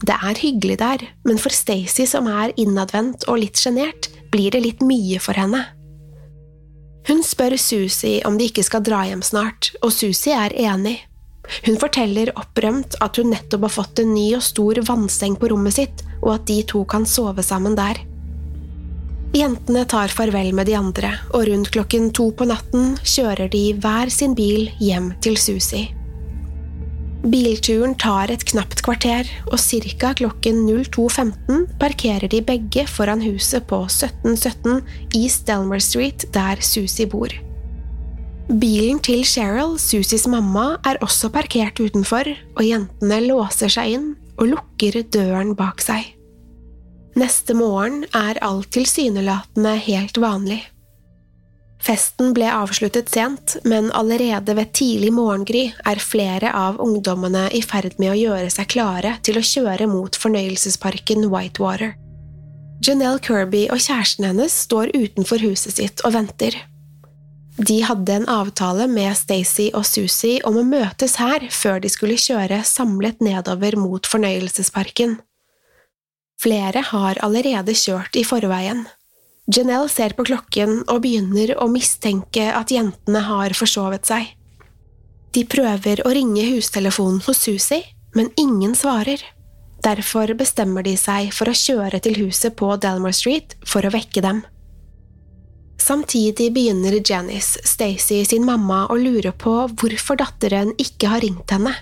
Det 0.03 0.13
er 0.13 0.37
hyggelig 0.45 0.77
der, 0.83 1.09
men 1.25 1.41
for 1.41 1.49
Stacey 1.49 2.05
som 2.05 2.29
er 2.29 2.53
innadvendt 2.59 3.25
og 3.31 3.41
litt 3.41 3.57
sjenert, 3.57 4.12
blir 4.33 4.53
det 4.53 4.63
litt 4.65 4.83
mye 4.85 5.21
for 5.21 5.37
henne. 5.37 5.61
Hun 7.07 7.23
spør 7.25 7.57
Susie 7.59 8.21
om 8.27 8.37
de 8.39 8.47
ikke 8.49 8.63
skal 8.65 8.83
dra 8.85 9.03
hjem 9.07 9.23
snart, 9.25 9.73
og 9.83 9.91
Susie 9.93 10.35
er 10.35 10.55
enig. 10.55 10.97
Hun 11.65 11.75
forteller 11.79 12.31
opprømt 12.39 12.95
at 13.03 13.19
hun 13.19 13.33
nettopp 13.33 13.67
har 13.67 13.75
fått 13.75 13.99
en 13.99 14.13
ny 14.15 14.29
og 14.37 14.45
stor 14.45 14.79
vannseng 14.87 15.35
på 15.39 15.51
rommet 15.51 15.75
sitt, 15.75 16.03
og 16.21 16.37
at 16.37 16.47
de 16.47 16.61
to 16.67 16.85
kan 16.87 17.05
sove 17.09 17.43
sammen 17.43 17.75
der. 17.79 17.99
Jentene 19.33 19.83
tar 19.89 20.13
farvel 20.13 20.53
med 20.53 20.69
de 20.69 20.77
andre, 20.77 21.09
og 21.33 21.47
rundt 21.49 21.71
klokken 21.73 22.11
to 22.15 22.29
på 22.37 22.47
natten 22.47 22.93
kjører 23.01 23.49
de 23.51 23.65
hver 23.81 24.13
sin 24.13 24.37
bil 24.37 24.69
hjem 24.79 25.11
til 25.25 25.39
Susie. 25.41 25.89
Bilturen 27.23 27.93
tar 27.95 28.31
et 28.33 28.41
knapt 28.49 28.81
kvarter, 28.83 29.27
og 29.47 29.59
ca. 29.61 30.09
klokken 30.19 30.65
02.15 30.67 31.69
parkerer 31.79 32.27
de 32.27 32.41
begge 32.43 32.83
foran 32.91 33.23
huset 33.23 33.63
på 33.69 33.79
1717 33.87 34.81
East 35.15 35.45
Delmer 35.47 35.79
Street, 35.79 36.25
der 36.35 36.59
Susie 36.59 37.07
bor. 37.07 37.31
Bilen 38.51 38.99
til 38.99 39.23
Cheryl, 39.23 39.77
Susies 39.79 40.27
mamma, 40.27 40.75
er 40.83 40.99
også 40.99 41.31
parkert 41.31 41.79
utenfor, 41.79 42.27
og 42.57 42.67
jentene 42.67 43.21
låser 43.23 43.71
seg 43.71 43.95
inn 43.95 44.11
og 44.35 44.49
lukker 44.57 44.99
døren 45.15 45.55
bak 45.55 45.79
seg. 45.79 46.11
Neste 47.15 47.55
morgen 47.55 48.03
er 48.11 48.41
alt 48.43 48.73
tilsynelatende 48.75 49.77
helt 49.87 50.19
vanlig. 50.19 50.59
Festen 51.83 52.31
ble 52.31 52.47
avsluttet 52.47 53.09
sent, 53.11 53.57
men 53.67 53.89
allerede 53.91 54.55
ved 54.55 54.71
tidlig 54.77 55.09
morgengry 55.11 55.65
er 55.83 55.99
flere 55.99 56.53
av 56.55 56.79
ungdommene 56.79 57.49
i 57.51 57.59
ferd 57.65 57.97
med 57.99 58.13
å 58.13 58.19
gjøre 58.19 58.51
seg 58.53 58.69
klare 58.71 59.17
til 59.27 59.39
å 59.39 59.43
kjøre 59.43 59.89
mot 59.91 60.15
fornøyelsesparken 60.15 61.27
Whitewater. 61.33 61.97
Janelle 62.83 63.19
Kirby 63.23 63.65
og 63.71 63.83
kjæresten 63.83 64.29
hennes 64.29 64.55
står 64.65 64.93
utenfor 64.95 65.43
huset 65.43 65.75
sitt 65.75 66.05
og 66.07 66.15
venter. 66.15 66.55
De 67.59 67.81
hadde 67.85 68.15
en 68.15 68.29
avtale 68.31 68.87
med 68.89 69.13
Stacey 69.19 69.69
og 69.75 69.85
Susie 69.85 70.39
om 70.47 70.57
å 70.57 70.65
møtes 70.65 71.19
her 71.21 71.43
før 71.53 71.83
de 71.83 71.91
skulle 71.91 72.17
kjøre 72.17 72.63
samlet 72.65 73.21
nedover 73.21 73.77
mot 73.77 74.07
fornøyelsesparken. 74.09 75.19
Flere 76.41 76.81
har 76.89 77.19
allerede 77.23 77.75
kjørt 77.77 78.17
i 78.19 78.25
forveien. 78.27 78.87
Janelle 79.51 79.89
ser 79.91 80.15
på 80.15 80.23
klokken 80.23 80.85
og 80.87 81.01
begynner 81.03 81.51
å 81.59 81.67
mistenke 81.71 82.45
at 82.55 82.71
jentene 82.71 83.25
har 83.27 83.55
forsovet 83.57 84.07
seg. 84.07 84.29
De 85.35 85.43
prøver 85.49 85.99
å 86.05 86.13
ringe 86.15 86.45
hustelefonen 86.53 87.19
hos 87.25 87.41
Susie, 87.43 87.83
men 88.15 88.29
ingen 88.39 88.75
svarer. 88.77 89.19
Derfor 89.83 90.31
bestemmer 90.39 90.85
de 90.85 90.93
seg 90.95 91.33
for 91.35 91.51
å 91.51 91.57
kjøre 91.57 91.99
til 92.05 92.15
huset 92.21 92.55
på 92.55 92.69
Delmar 92.79 93.15
Street 93.17 93.57
for 93.67 93.83
å 93.83 93.91
vekke 93.91 94.23
dem. 94.23 94.43
Samtidig 95.81 96.53
begynner 96.55 97.01
Janice, 97.01 97.59
Stacy 97.67 98.21
sin 98.23 98.45
mamma, 98.47 98.85
å 98.87 98.95
lure 98.95 99.33
på 99.35 99.55
hvorfor 99.67 100.21
datteren 100.21 100.71
ikke 100.79 101.09
har 101.11 101.25
ringt 101.25 101.51
henne. 101.51 101.73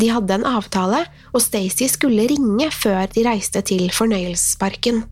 De 0.00 0.08
hadde 0.08 0.38
en 0.38 0.46
avtale, 0.48 1.02
og 1.34 1.42
Stacy 1.44 1.90
skulle 1.90 2.24
ringe 2.30 2.70
før 2.72 3.04
de 3.12 3.26
reiste 3.26 3.60
til 3.68 3.90
fornøyelsesparken. 3.92 5.04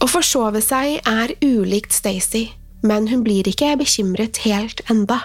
Å 0.00 0.08
forsove 0.08 0.62
seg 0.64 1.02
er 1.04 1.34
ulikt 1.44 1.92
Stacey, 1.92 2.48
men 2.86 3.08
hun 3.10 3.24
blir 3.26 3.48
ikke 3.48 3.74
bekymret 3.80 4.40
helt 4.46 4.80
enda. 4.92 5.20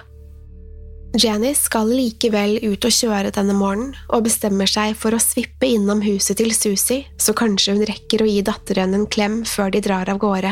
Janice 1.15 1.69
skal 1.69 1.87
likevel 1.87 2.57
ut 2.65 2.83
og 2.83 2.91
kjøre 2.91 3.31
denne 3.35 3.55
morgenen, 3.55 3.93
og 4.11 4.25
bestemmer 4.25 4.67
seg 4.67 4.97
for 4.99 5.15
å 5.15 5.21
svippe 5.23 5.69
innom 5.71 6.01
huset 6.03 6.41
til 6.41 6.51
Susie, 6.51 7.05
så 7.15 7.31
kanskje 7.37 7.77
hun 7.77 7.85
rekker 7.87 8.23
å 8.23 8.27
gi 8.27 8.41
datteren 8.43 8.97
en 8.97 9.05
klem 9.07 9.43
før 9.47 9.71
de 9.71 9.83
drar 9.85 10.11
av 10.11 10.19
gårde. 10.19 10.51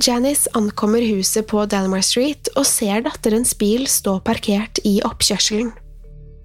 Janice 0.00 0.48
ankommer 0.56 1.02
huset 1.04 1.48
på 1.50 1.64
Delmar 1.68 2.04
Street 2.06 2.48
og 2.54 2.64
ser 2.68 3.02
datterens 3.04 3.52
bil 3.58 3.88
stå 3.90 4.20
parkert 4.24 4.78
i 4.86 5.00
oppkjørselen. 5.04 5.74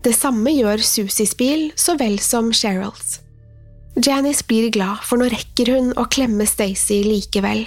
Det 0.04 0.14
samme 0.18 0.52
gjør 0.54 0.82
Susies 0.86 1.38
bil 1.38 1.70
så 1.80 1.96
vel 2.02 2.18
som 2.22 2.52
Cheryls. 2.54 3.22
Janice 3.96 4.44
blir 4.44 4.70
glad, 4.76 5.04
for 5.08 5.20
nå 5.20 5.30
rekker 5.32 5.72
hun 5.72 5.94
å 5.96 6.04
klemme 6.12 6.44
Stacy 6.50 7.00
likevel. 7.06 7.64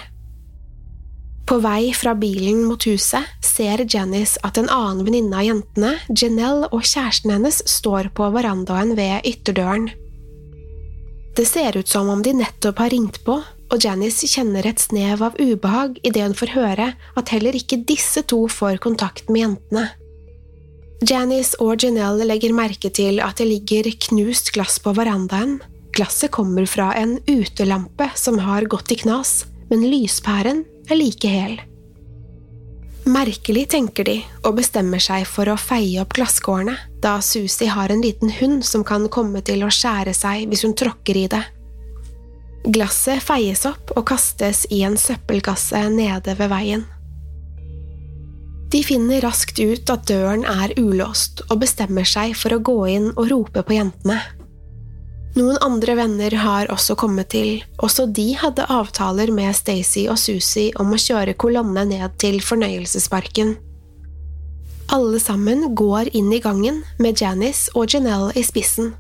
På 1.49 1.57
vei 1.65 1.95
fra 1.97 2.13
bilen 2.13 2.67
mot 2.69 2.85
huset 2.85 3.25
ser 3.41 3.81
Janice 3.89 4.37
at 4.45 4.59
en 4.61 4.69
annen 4.69 5.07
venninne 5.07 5.39
av 5.41 5.47
jentene, 5.47 5.95
Janelle 6.13 6.69
og 6.69 6.85
kjæresten 6.85 7.33
hennes, 7.33 7.63
står 7.65 8.11
på 8.13 8.29
verandaen 8.35 8.93
ved 8.99 9.25
ytterdøren. 9.31 9.89
Det 11.39 11.47
ser 11.49 11.79
ut 11.79 11.89
som 11.89 12.11
om 12.13 12.21
de 12.21 12.35
nettopp 12.37 12.83
har 12.83 12.93
ringt 12.93 13.23
på, 13.25 13.39
og 13.69 13.85
Janice 13.85 14.29
kjenner 14.29 14.69
et 14.69 14.83
snev 14.83 15.25
av 15.25 15.41
ubehag 15.41 15.97
idet 16.03 16.27
hun 16.27 16.37
får 16.37 16.53
høre 16.53 16.91
at 17.17 17.33
heller 17.33 17.57
ikke 17.57 17.81
disse 17.89 18.21
to 18.29 18.43
får 18.53 18.83
kontakt 18.85 19.33
med 19.33 19.47
jentene. 19.47 19.87
Janice 21.09 21.57
og 21.63 21.81
Janelle 21.81 22.29
legger 22.29 22.53
merke 22.53 22.93
til 22.93 23.23
at 23.25 23.41
det 23.41 23.49
ligger 23.49 23.89
knust 24.09 24.53
glass 24.53 24.77
på 24.83 24.93
verandaen, 24.99 25.61
Glasset 25.99 26.31
kommer 26.31 26.67
fra 26.67 26.93
en 26.95 27.19
utelampe 27.27 28.11
som 28.15 28.39
har 28.39 28.63
gått 28.63 28.93
i 28.93 28.95
knas, 28.95 29.47
men 29.71 29.83
lyspæren 29.91 30.61
er 30.87 30.95
like 30.95 31.27
hel. 31.29 31.57
Merkelig, 33.09 33.65
tenker 33.73 34.07
de, 34.07 34.15
og 34.47 34.61
bestemmer 34.61 35.03
seg 35.03 35.25
for 35.27 35.51
å 35.51 35.57
feie 35.59 35.99
opp 35.99 36.15
glasskårene, 36.15 36.77
da 37.03 37.17
Susi 37.19 37.67
har 37.67 37.91
en 37.91 38.05
liten 38.05 38.31
hund 38.31 38.63
som 38.63 38.87
kan 38.87 39.09
komme 39.11 39.43
til 39.43 39.67
å 39.67 39.73
skjære 39.75 40.15
seg 40.15 40.47
hvis 40.47 40.63
hun 40.69 40.77
tråkker 40.79 41.19
i 41.19 41.27
det. 41.35 41.43
Glasset 42.71 43.19
feies 43.19 43.67
opp 43.67 43.91
og 43.97 44.07
kastes 44.07 44.69
i 44.71 44.85
en 44.87 44.95
søppelkasse 44.95 45.83
nede 45.99 46.39
ved 46.39 46.55
veien. 46.55 46.87
De 48.71 48.87
finner 48.87 49.27
raskt 49.27 49.59
ut 49.59 49.91
at 49.91 50.07
døren 50.07 50.47
er 50.47 50.79
ulåst, 50.79 51.43
og 51.51 51.65
bestemmer 51.67 52.07
seg 52.07 52.39
for 52.39 52.55
å 52.55 52.63
gå 52.63 52.83
inn 52.95 53.15
og 53.17 53.33
rope 53.35 53.67
på 53.67 53.81
jentene. 53.81 54.23
Noen 55.39 55.59
andre 55.63 55.95
venner 55.95 56.35
har 56.41 56.71
også 56.73 56.97
kommet 56.99 57.29
til, 57.31 57.61
også 57.85 58.09
de 58.11 58.33
hadde 58.41 58.65
avtaler 58.75 59.31
med 59.31 59.55
Stacey 59.55 60.09
og 60.11 60.19
Susie 60.19 60.73
om 60.83 60.91
å 60.91 60.99
kjøre 60.99 61.37
kolonne 61.39 61.85
ned 61.87 62.17
til 62.19 62.41
fornøyelsesparken. 62.43 63.53
Alle 64.97 65.21
sammen 65.23 65.77
går 65.79 66.11
inn 66.17 66.33
i 66.33 66.41
gangen 66.43 66.81
med 66.99 67.21
Janice 67.21 67.71
og 67.79 67.93
Janelle 67.93 68.33
i 68.41 68.43
spissen. 68.43 68.95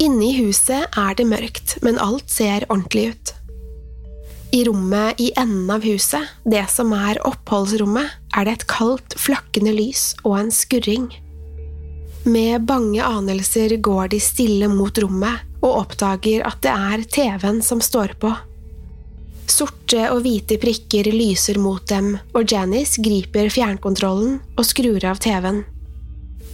Inne 0.00 0.30
i 0.30 0.36
huset 0.38 0.86
er 0.96 1.18
det 1.18 1.26
mørkt, 1.28 1.76
men 1.84 2.00
alt 2.00 2.30
ser 2.32 2.64
ordentlig 2.70 3.10
ut. 3.12 3.34
I 4.52 4.62
rommet 4.68 5.20
i 5.20 5.28
enden 5.36 5.68
av 5.72 5.84
huset, 5.84 6.30
det 6.48 6.64
som 6.72 6.94
er 6.96 7.20
oppholdsrommet, 7.28 8.16
er 8.32 8.48
det 8.48 8.56
et 8.56 8.66
kaldt, 8.70 9.18
flakkende 9.20 9.74
lys 9.76 10.12
og 10.22 10.38
en 10.40 10.54
skurring. 10.54 11.10
Med 12.24 12.62
bange 12.62 13.02
anelser 13.02 13.76
går 13.76 14.08
de 14.08 14.20
stille 14.22 14.68
mot 14.70 14.98
rommet 15.02 15.42
og 15.62 15.72
oppdager 15.80 16.44
at 16.46 16.60
det 16.62 16.70
er 16.70 17.02
TV-en 17.10 17.58
som 17.66 17.82
står 17.82 18.14
på. 18.22 18.30
Sorte 19.50 20.04
og 20.12 20.22
hvite 20.22 20.56
prikker 20.62 21.10
lyser 21.10 21.58
mot 21.58 21.82
dem, 21.90 22.14
og 22.32 22.46
Janice 22.46 23.02
griper 23.02 23.50
fjernkontrollen 23.50 24.38
og 24.54 24.68
skrur 24.68 25.02
av 25.04 25.18
TV-en. 25.22 25.64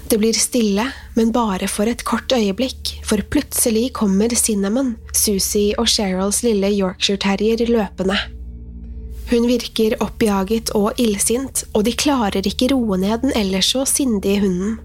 Det 0.09 0.17
blir 0.17 0.33
stille, 0.33 0.87
men 1.19 1.35
bare 1.37 1.69
for 1.69 1.85
et 1.85 2.01
kort 2.01 2.33
øyeblikk, 2.33 2.95
for 3.05 3.21
plutselig 3.29 3.91
kommer 4.01 4.33
Cinnamon, 4.33 4.95
Susie 5.13 5.77
og 5.77 5.93
Cheryls 5.93 6.41
lille 6.47 6.73
Yorkshire 6.73 7.21
terrier 7.21 7.69
løpende. 7.69 8.17
Hun 9.29 9.45
virker 9.45 9.99
oppjaget 10.01 10.73
og 10.73 10.97
illsint, 10.97 11.67
og 11.77 11.85
de 11.85 11.93
klarer 11.93 12.41
ikke 12.49 12.73
roe 12.73 12.97
ned 12.97 13.21
den 13.27 13.37
ellers 13.37 13.69
så 13.75 13.85
sindige 13.85 14.41
hunden. 14.47 14.79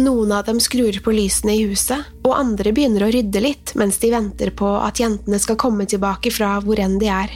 Noen 0.00 0.32
av 0.32 0.46
dem 0.46 0.60
skrur 0.62 0.96
på 1.04 1.12
lysene 1.12 1.54
i 1.58 1.64
huset, 1.68 2.06
og 2.24 2.36
andre 2.38 2.72
begynner 2.72 3.04
å 3.04 3.10
rydde 3.12 3.42
litt 3.44 3.74
mens 3.76 3.98
de 4.00 4.12
venter 4.14 4.52
på 4.56 4.68
at 4.80 5.00
jentene 5.02 5.40
skal 5.42 5.58
komme 5.60 5.84
tilbake 5.90 6.32
fra 6.32 6.54
hvor 6.64 6.80
enn 6.80 6.96
de 7.02 7.10
er. 7.12 7.34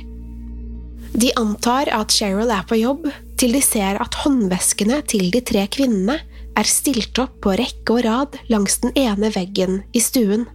De 1.15 1.31
antar 1.39 1.91
at 1.95 2.15
Cheryl 2.15 2.51
er 2.51 2.65
på 2.67 2.79
jobb, 2.81 3.05
til 3.39 3.53
de 3.55 3.61
ser 3.63 4.01
at 4.01 4.17
håndveskene 4.25 5.03
til 5.11 5.29
de 5.35 5.43
tre 5.45 5.67
kvinnene 5.71 6.17
er 6.55 6.71
stilt 6.71 7.19
opp 7.23 7.37
på 7.45 7.55
rekke 7.59 7.99
og 7.99 8.05
rad 8.07 8.39
langs 8.51 8.79
den 8.83 8.95
ene 8.99 9.31
veggen 9.35 9.83
i 9.93 10.03
stuen. 10.03 10.47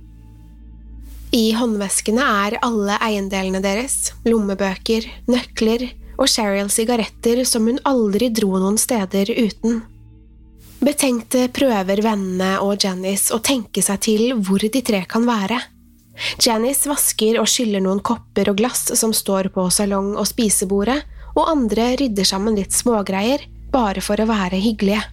I 1.36 1.52
håndveskene 1.54 2.26
er 2.26 2.58
alle 2.66 2.98
eiendelene 3.06 3.62
deres, 3.62 4.16
lommebøker, 4.26 5.06
nøkler 5.30 5.86
og 6.18 6.28
Cheryl 6.28 6.72
sigaretter 6.74 7.44
som 7.48 7.70
hun 7.70 7.80
aldri 7.88 8.32
dro 8.34 8.56
noen 8.58 8.80
steder 8.82 9.30
uten. 9.38 9.84
Betenkte 10.80 11.50
prøver 11.52 12.00
vennene 12.06 12.54
og 12.64 12.80
Janice 12.80 13.34
å 13.36 13.42
tenke 13.44 13.84
seg 13.84 14.00
til 14.06 14.32
hvor 14.40 14.64
de 14.64 14.82
tre 14.86 15.04
kan 15.12 15.26
være. 15.28 15.60
Janice 16.40 16.88
vasker 16.88 17.40
og 17.42 17.48
skyller 17.52 17.84
noen 17.84 18.00
kopper 18.04 18.52
og 18.52 18.60
glass 18.60 18.88
som 19.00 19.12
står 19.16 19.52
på 19.56 19.68
salong- 19.72 20.16
og 20.16 20.28
spisebordet, 20.28 21.02
og 21.36 21.52
andre 21.52 21.94
rydder 22.00 22.28
sammen 22.28 22.56
litt 22.56 22.76
smågreier, 22.76 23.44
bare 23.72 24.04
for 24.04 24.20
å 24.20 24.28
være 24.28 24.60
hyggelige. 24.60 25.04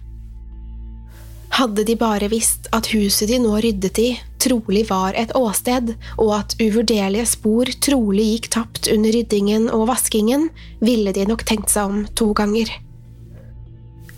Hadde 1.57 1.85
de 1.87 1.95
bare 1.99 2.27
visst 2.31 2.67
at 2.75 2.89
huset 2.91 3.31
de 3.31 3.39
nå 3.41 3.55
ryddet 3.63 3.99
i, 4.03 4.09
trolig 4.43 4.85
var 4.89 5.15
et 5.19 5.31
åsted, 5.35 5.95
og 6.19 6.33
at 6.39 6.57
uvurderlige 6.61 7.27
spor 7.27 7.71
trolig 7.83 8.27
gikk 8.33 8.51
tapt 8.55 8.91
under 8.93 9.15
ryddingen 9.15 9.69
og 9.73 9.87
vaskingen, 9.91 10.49
ville 10.79 11.15
de 11.15 11.27
nok 11.27 11.47
tenkt 11.47 11.73
seg 11.73 11.91
om 11.91 12.03
to 12.19 12.33
ganger. 12.37 12.69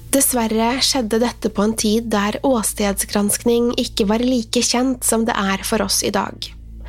Dessverre 0.10 0.80
skjedde 0.82 1.20
dette 1.22 1.52
på 1.54 1.68
en 1.68 1.76
tid 1.78 2.08
der 2.10 2.40
åstedsgranskning 2.46 3.76
ikke 3.78 4.08
var 4.10 4.24
like 4.26 4.64
kjent 4.66 5.06
som 5.06 5.28
det 5.28 5.36
er 5.38 5.62
for 5.68 5.86
oss 5.86 6.02
i 6.02 6.10
dag. 6.14 6.48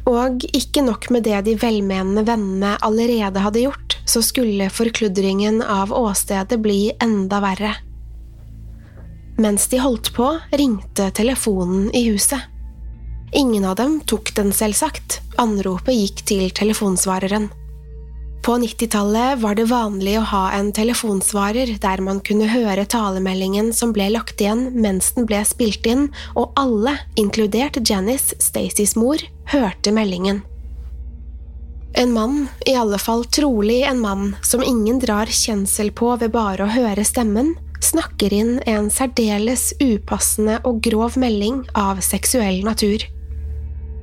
Og 0.08 0.46
ikke 0.56 0.80
nok 0.86 1.10
med 1.12 1.26
det 1.28 1.42
de 1.44 1.54
velmenende 1.60 2.24
vennene 2.24 2.78
allerede 2.80 3.42
hadde 3.44 3.66
gjort, 3.66 3.98
så 4.08 4.22
skulle 4.24 4.70
forkludringen 4.72 5.60
av 5.60 5.92
åstedet 5.92 6.56
bli 6.64 6.94
enda 6.96 7.42
verre. 7.44 7.74
Mens 9.40 9.68
de 9.68 9.80
holdt 9.84 10.14
på, 10.16 10.32
ringte 10.56 11.10
telefonen 11.16 11.90
i 11.96 12.06
huset. 12.08 12.40
Ingen 13.36 13.68
av 13.68 13.76
dem 13.76 14.00
tok 14.08 14.32
den, 14.34 14.50
selvsagt. 14.52 15.20
Anropet 15.38 15.94
gikk 15.94 16.24
til 16.28 16.48
telefonsvareren. 16.56 17.50
På 18.42 18.56
90-tallet 18.56 19.38
var 19.38 19.54
det 19.54 19.66
vanlig 19.68 20.14
å 20.16 20.24
ha 20.30 20.44
en 20.56 20.70
telefonsvarer 20.72 21.74
der 21.82 22.00
man 22.00 22.22
kunne 22.24 22.48
høre 22.48 22.86
talemeldingen 22.88 23.68
som 23.76 23.92
ble 23.92 24.06
lagt 24.14 24.40
igjen 24.40 24.70
mens 24.80 25.10
den 25.12 25.26
ble 25.28 25.42
spilt 25.44 25.84
inn, 25.84 26.06
og 26.32 26.56
alle, 26.56 26.96
inkludert 27.20 27.76
Janice, 27.84 28.38
Stacys 28.40 28.96
mor, 28.96 29.20
hørte 29.52 29.92
meldingen. 29.92 30.40
En 31.92 32.14
mann, 32.16 32.46
i 32.64 32.72
alle 32.78 32.98
fall 33.02 33.26
trolig 33.28 33.82
en 33.84 34.00
mann 34.00 34.36
som 34.40 34.64
ingen 34.64 35.02
drar 35.02 35.28
kjensel 35.28 35.92
på 35.92 36.14
ved 36.22 36.32
bare 36.32 36.64
å 36.64 36.72
høre 36.72 37.04
stemmen, 37.04 37.56
snakker 37.84 38.32
inn 38.32 38.56
en 38.64 38.88
særdeles 38.92 39.74
upassende 39.82 40.62
og 40.64 40.80
grov 40.86 41.20
melding 41.20 41.66
av 41.76 42.00
seksuell 42.04 42.62
natur. 42.64 43.04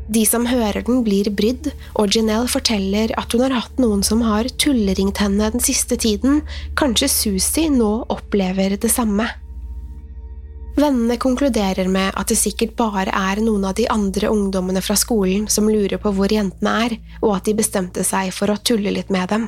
De 0.07 0.23
som 0.25 0.45
hører 0.47 0.85
den, 0.87 1.01
blir 1.03 1.27
brydd, 1.35 1.67
og 1.99 2.15
Janelle 2.15 2.47
forteller 2.47 3.11
at 3.19 3.33
hun 3.35 3.43
har 3.43 3.57
hatt 3.57 3.81
noen 3.81 4.05
som 4.07 4.21
har 4.23 4.47
tulleringt 4.59 5.19
henne 5.19 5.49
den 5.51 5.63
siste 5.63 5.97
tiden, 5.99 6.41
kanskje 6.79 7.11
Susie 7.11 7.73
nå 7.73 8.05
opplever 8.13 8.77
det 8.79 8.91
samme. 8.93 9.27
Vennene 10.77 11.17
konkluderer 11.17 11.89
med 11.89 12.13
at 12.13 12.29
det 12.29 12.37
sikkert 12.37 12.75
bare 12.77 13.09
er 13.09 13.41
noen 13.41 13.65
av 13.65 13.73
de 13.79 13.87
andre 13.89 14.29
ungdommene 14.29 14.83
fra 14.85 14.95
skolen 14.95 15.47
som 15.49 15.67
lurer 15.67 15.97
på 15.99 16.11
hvor 16.13 16.31
jentene 16.31 16.75
er, 16.85 16.97
og 17.23 17.39
at 17.39 17.49
de 17.49 17.57
bestemte 17.57 18.05
seg 18.05 18.29
for 18.35 18.53
å 18.53 18.59
tulle 18.61 18.93
litt 18.93 19.09
med 19.13 19.27
dem. 19.33 19.47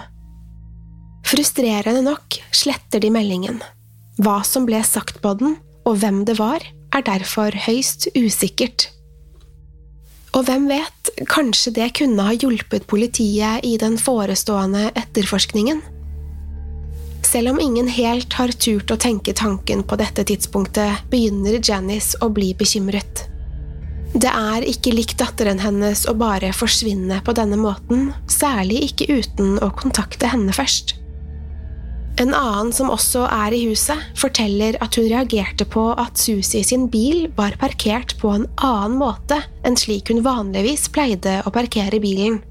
Frustrerende 1.30 2.02
nok 2.04 2.39
sletter 2.56 3.04
de 3.04 3.13
meldingen. 3.13 3.62
Hva 4.19 4.41
som 4.43 4.65
ble 4.67 4.82
sagt 4.84 5.22
på 5.22 5.36
den, 5.39 5.60
og 5.86 6.02
hvem 6.02 6.24
det 6.28 6.39
var, 6.41 6.65
er 6.95 7.06
derfor 7.06 7.54
høyst 7.67 8.10
usikkert. 8.17 8.89
Og 10.38 10.46
hvem 10.46 10.68
vet, 10.70 11.13
kanskje 11.30 11.74
det 11.74 11.88
kunne 11.98 12.26
ha 12.28 12.36
hjulpet 12.38 12.86
politiet 12.89 13.65
i 13.65 13.78
den 13.82 13.98
forestående 13.98 14.92
etterforskningen? 14.94 15.82
Selv 17.26 17.54
om 17.54 17.60
ingen 17.62 17.89
helt 17.94 18.34
har 18.38 18.54
turt 18.58 18.92
å 18.94 18.98
tenke 18.98 19.34
tanken 19.38 19.84
på 19.86 19.98
dette 20.02 20.26
tidspunktet, 20.26 21.04
begynner 21.12 21.60
Janice 21.62 22.18
å 22.26 22.30
bli 22.34 22.54
bekymret. 22.58 23.26
Det 24.10 24.30
er 24.30 24.65
ikke 24.65 24.94
likt 24.96 25.20
datteren 25.22 25.62
hennes 25.62 26.08
å 26.10 26.15
bare 26.18 26.50
forsvinne 26.58 27.20
på 27.26 27.36
denne 27.38 27.60
måten, 27.62 28.10
særlig 28.30 28.82
ikke 28.88 29.20
uten 29.20 29.60
å 29.62 29.70
kontakte 29.78 30.32
henne 30.32 30.56
først. 30.56 30.99
En 32.19 32.34
annen 32.36 32.73
som 32.75 32.91
også 32.91 33.23
er 33.32 33.55
i 33.55 33.62
huset, 33.69 34.01
forteller 34.19 34.75
at 34.84 34.97
hun 34.99 35.08
reagerte 35.08 35.63
på 35.63 35.86
at 35.95 36.19
Susie 36.19 36.65
sin 36.67 36.89
bil 36.91 37.29
var 37.38 37.55
parkert 37.62 38.17
på 38.19 38.34
en 38.36 38.45
annen 38.58 38.97
måte 38.99 39.38
enn 39.63 39.79
slik 39.79 40.12
hun 40.12 40.19
vanligvis 40.25 40.89
pleide 40.91 41.39
å 41.47 41.53
parkere 41.55 42.01
bilen. 42.03 42.41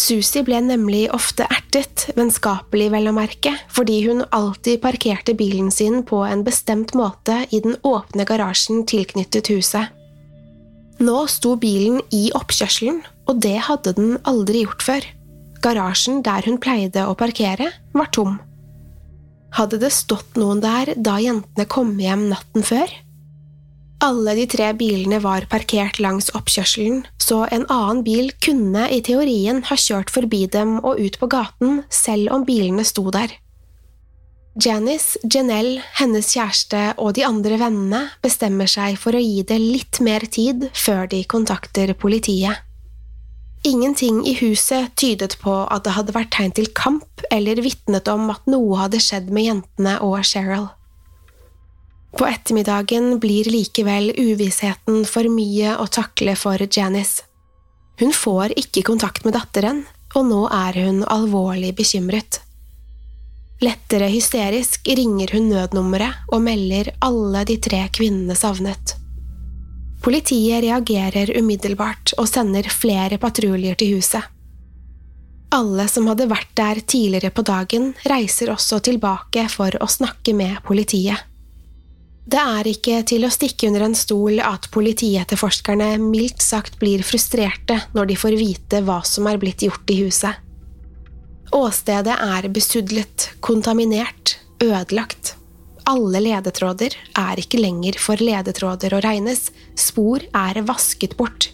Susie 0.00 0.42
ble 0.42 0.58
nemlig 0.64 1.04
ofte 1.14 1.44
ertet, 1.52 2.08
vennskapelig 2.16 2.88
vel 2.90 3.10
å 3.10 3.14
merke, 3.14 3.52
fordi 3.70 4.00
hun 4.08 4.24
alltid 4.34 4.80
parkerte 4.82 5.36
bilen 5.38 5.70
sin 5.70 6.02
på 6.08 6.24
en 6.24 6.42
bestemt 6.46 6.96
måte 6.98 7.44
i 7.54 7.60
den 7.62 7.76
åpne 7.86 8.26
garasjen 8.26 8.82
tilknyttet 8.88 9.52
huset. 9.52 9.92
Nå 11.00 11.22
sto 11.32 11.54
bilen 11.60 12.00
i 12.16 12.28
oppkjørselen, 12.36 13.02
og 13.28 13.44
det 13.44 13.58
hadde 13.68 13.94
den 13.96 14.16
aldri 14.28 14.64
gjort 14.64 14.84
før. 14.88 15.06
Garasjen 15.60 16.22
der 16.24 16.46
hun 16.48 16.56
pleide 16.62 17.04
å 17.08 17.16
parkere, 17.18 17.68
var 17.92 18.08
tom. 18.14 18.38
Hadde 19.56 19.80
det 19.82 19.90
stått 19.92 20.38
noen 20.38 20.62
der 20.62 20.94
da 20.96 21.18
jentene 21.20 21.66
kom 21.68 21.96
hjem 22.00 22.28
natten 22.30 22.64
før? 22.64 22.90
Alle 24.00 24.32
de 24.38 24.46
tre 24.48 24.70
bilene 24.72 25.18
var 25.20 25.44
parkert 25.52 25.98
langs 26.00 26.30
oppkjørselen, 26.38 27.02
så 27.20 27.42
en 27.52 27.66
annen 27.68 28.00
bil 28.06 28.30
kunne 28.40 28.86
i 28.88 29.02
teorien 29.04 29.60
ha 29.68 29.76
kjørt 29.76 30.12
forbi 30.14 30.46
dem 30.48 30.78
og 30.78 31.02
ut 31.02 31.18
på 31.20 31.28
gaten 31.28 31.82
selv 31.92 32.32
om 32.32 32.46
bilene 32.48 32.86
sto 32.88 33.04
der. 33.12 33.34
Janice, 34.60 35.20
Janelle, 35.22 35.84
hennes 36.00 36.32
kjæreste 36.32 36.80
og 36.96 37.12
de 37.18 37.26
andre 37.28 37.60
vennene 37.60 38.00
bestemmer 38.24 38.70
seg 38.70 38.96
for 38.98 39.14
å 39.14 39.20
gi 39.22 39.44
det 39.46 39.60
litt 39.60 40.00
mer 40.02 40.24
tid 40.26 40.70
før 40.72 41.04
de 41.12 41.20
kontakter 41.28 41.92
politiet. 41.94 42.64
Ingenting 43.62 44.26
i 44.26 44.32
huset 44.40 44.94
tydet 44.96 45.36
på 45.40 45.52
at 45.68 45.84
det 45.84 45.92
hadde 45.92 46.14
vært 46.16 46.30
tegn 46.32 46.52
til 46.56 46.70
kamp 46.72 47.24
eller 47.30 47.60
vitnet 47.60 48.08
om 48.08 48.30
at 48.32 48.46
noe 48.48 48.78
hadde 48.80 49.00
skjedd 49.04 49.28
med 49.36 49.50
jentene 49.50 49.98
og 50.04 50.22
Cheryl. 50.24 50.70
På 52.16 52.26
ettermiddagen 52.26 53.18
blir 53.20 53.50
likevel 53.52 54.14
uvissheten 54.16 55.04
for 55.06 55.28
mye 55.30 55.76
å 55.76 55.86
takle 55.92 56.34
for 56.40 56.64
Janice. 56.64 57.26
Hun 58.00 58.16
får 58.16 58.56
ikke 58.58 58.86
kontakt 58.88 59.26
med 59.28 59.36
datteren, 59.36 59.84
og 60.16 60.24
nå 60.30 60.40
er 60.48 60.80
hun 60.80 61.02
alvorlig 61.04 61.74
bekymret. 61.76 62.40
Lettere 63.60 64.08
hysterisk 64.08 64.88
ringer 64.88 65.36
hun 65.36 65.50
nødnummeret 65.52 66.32
og 66.32 66.40
melder 66.48 66.94
alle 67.04 67.44
de 67.44 67.58
tre 67.60 67.84
kvinnene 67.92 68.34
savnet. 68.40 68.96
Politiet 70.00 70.62
reagerer 70.64 71.32
umiddelbart 71.36 72.14
og 72.18 72.28
sender 72.28 72.68
flere 72.72 73.18
patruljer 73.20 73.76
til 73.80 73.98
huset. 73.98 74.22
Alle 75.52 75.88
som 75.90 76.06
hadde 76.06 76.28
vært 76.30 76.52
der 76.56 76.78
tidligere 76.86 77.32
på 77.34 77.42
dagen, 77.42 77.90
reiser 78.06 78.52
også 78.52 78.78
tilbake 78.86 79.48
for 79.50 79.74
å 79.82 79.88
snakke 79.90 80.32
med 80.36 80.62
politiet. 80.64 81.26
Det 82.30 82.38
er 82.38 82.68
ikke 82.70 83.00
til 83.10 83.26
å 83.26 83.32
stikke 83.32 83.66
under 83.66 83.88
en 83.88 83.96
stol 83.98 84.38
at 84.44 84.68
politietterforskerne 84.70 85.96
mildt 85.98 86.44
sagt 86.44 86.78
blir 86.78 87.02
frustrerte 87.02 87.80
når 87.96 88.12
de 88.12 88.18
får 88.22 88.36
vite 88.38 88.82
hva 88.86 89.00
som 89.08 89.26
er 89.26 89.40
blitt 89.42 89.64
gjort 89.66 89.90
i 89.90 89.98
huset. 90.04 90.38
Åstedet 91.50 92.14
er 92.14 92.46
besudlet, 92.54 93.32
kontaminert, 93.42 94.36
ødelagt. 94.62 95.34
Alle 95.90 96.22
ledetråder 96.22 96.94
er 97.18 97.40
ikke 97.42 97.60
lenger 97.60 97.98
for 98.00 98.20
ledetråder 98.22 98.94
å 98.94 99.02
regnes, 99.04 99.48
spor 99.78 100.22
er 100.30 100.62
vasket 100.68 101.16
bort. 101.18 101.50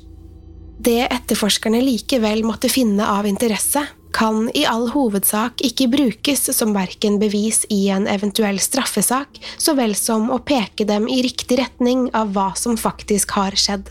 Det 0.77 1.07
etterforskerne 1.09 1.81
likevel 1.81 2.45
måtte 2.45 2.69
finne 2.71 3.07
av 3.09 3.27
interesse, 3.29 3.87
kan 4.17 4.47
i 4.57 4.63
all 4.65 4.87
hovedsak 4.95 5.61
ikke 5.67 5.91
brukes 5.93 6.47
som 6.57 6.73
verken 6.73 7.19
bevis 7.21 7.65
i 7.73 7.89
en 7.93 8.07
eventuell 8.09 8.57
straffesak, 8.63 9.41
så 9.59 9.75
vel 9.77 9.93
som 9.99 10.31
å 10.33 10.41
peke 10.41 10.87
dem 10.89 11.09
i 11.09 11.21
riktig 11.27 11.59
retning 11.61 12.07
av 12.17 12.33
hva 12.37 12.53
som 12.57 12.79
faktisk 12.81 13.37
har 13.37 13.57
skjedd. 13.61 13.91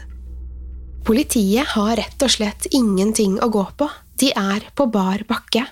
Politiet 1.05 1.75
har 1.75 1.93
rett 1.99 2.25
og 2.25 2.33
slett 2.33 2.65
ingenting 2.73 3.37
å 3.37 3.51
gå 3.53 3.65
på, 3.77 3.89
de 4.17 4.31
er 4.33 4.65
på 4.73 4.87
bar 4.89 5.21
bakke. 5.29 5.67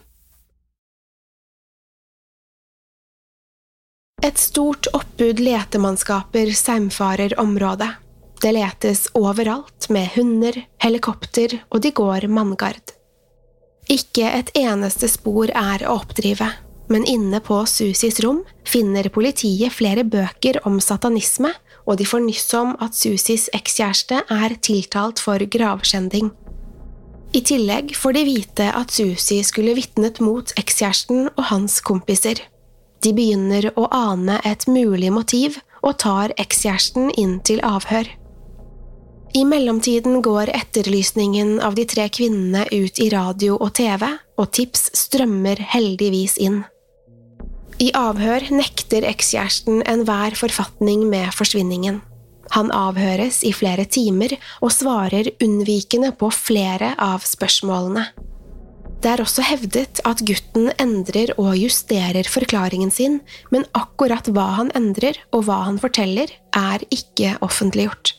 Et 4.23 4.37
stort 4.39 4.87
oppbud 4.95 5.41
letemannskaper 5.43 6.53
saumfarer 6.55 7.33
området. 7.39 7.89
Det 8.39 8.53
letes 8.55 9.09
overalt 9.19 9.89
med 9.91 10.13
hunder, 10.15 10.55
helikopter, 10.79 11.57
og 11.69 11.81
de 11.83 11.91
går 11.91 12.29
manngard. 12.31 12.93
Ikke 13.91 14.29
et 14.29 14.51
eneste 14.55 15.09
spor 15.11 15.51
er 15.51 15.83
å 15.83 15.97
oppdrive, 15.97 16.47
men 16.87 17.03
inne 17.03 17.41
på 17.43 17.57
Susis 17.67 18.21
rom 18.23 18.39
finner 18.63 19.11
politiet 19.11 19.75
flere 19.75 20.07
bøker 20.07 20.61
om 20.67 20.79
satanisme, 20.79 21.51
og 21.83 21.99
de 21.99 22.07
får 22.07 22.23
nyss 22.23 22.47
om 22.61 22.73
at 22.79 22.95
Susis 22.95 23.49
ekskjæreste 23.51 24.23
er 24.31 24.55
tiltalt 24.63 25.19
for 25.19 25.43
gravskjending. 25.43 26.31
I 27.35 27.43
tillegg 27.43 27.91
får 27.97 28.15
de 28.15 28.25
vite 28.29 28.71
at 28.71 28.91
Susi 28.93 29.41
skulle 29.43 29.75
vitnet 29.75 30.23
mot 30.23 30.55
ekskjæresten 30.59 31.27
og 31.33 31.47
hans 31.51 31.81
kompiser. 31.83 32.39
De 33.03 33.11
begynner 33.15 33.67
å 33.75 33.87
ane 33.91 34.39
et 34.47 34.65
mulig 34.71 35.11
motiv 35.11 35.59
og 35.83 35.97
tar 36.03 36.31
ekskjæresten 36.39 37.11
inn 37.19 37.39
til 37.43 37.59
avhør. 37.67 38.07
I 39.33 39.41
mellomtiden 39.49 40.21
går 40.21 40.51
etterlysningen 40.53 41.57
av 41.65 41.75
de 41.75 41.87
tre 41.89 42.05
kvinnene 42.13 42.67
ut 42.69 42.99
i 43.01 43.09
radio 43.11 43.57
og 43.57 43.73
TV, 43.79 44.05
og 44.37 44.51
tips 44.53 44.91
strømmer 44.97 45.59
heldigvis 45.73 46.37
inn. 46.41 46.61
I 47.81 47.89
avhør 47.97 48.45
nekter 48.53 49.05
ekskjæresten 49.09 49.81
enhver 49.89 50.37
forfatning 50.37 51.07
med 51.09 51.33
forsvinningen. 51.33 51.99
Han 52.53 52.69
avhøres 52.75 53.41
i 53.47 53.53
flere 53.55 53.87
timer 53.89 54.35
og 54.61 54.71
svarer 54.75 55.31
unnvikende 55.41 56.13
på 56.13 56.29
flere 56.33 56.93
av 57.01 57.25
spørsmålene. 57.25 58.05
Det 59.03 59.11
er 59.11 59.19
også 59.19 59.43
hevdet 59.43 59.99
at 60.07 60.21
gutten 60.23 60.69
endrer 60.79 61.33
og 61.35 61.57
justerer 61.59 62.23
forklaringen 62.31 62.91
sin, 62.93 63.17
men 63.51 63.65
akkurat 63.75 64.29
hva 64.31 64.45
han 64.61 64.69
endrer 64.79 65.17
og 65.35 65.43
hva 65.49 65.57
han 65.67 65.79
forteller, 65.81 66.31
er 66.55 66.85
ikke 66.87 67.33
offentliggjort. 67.43 68.13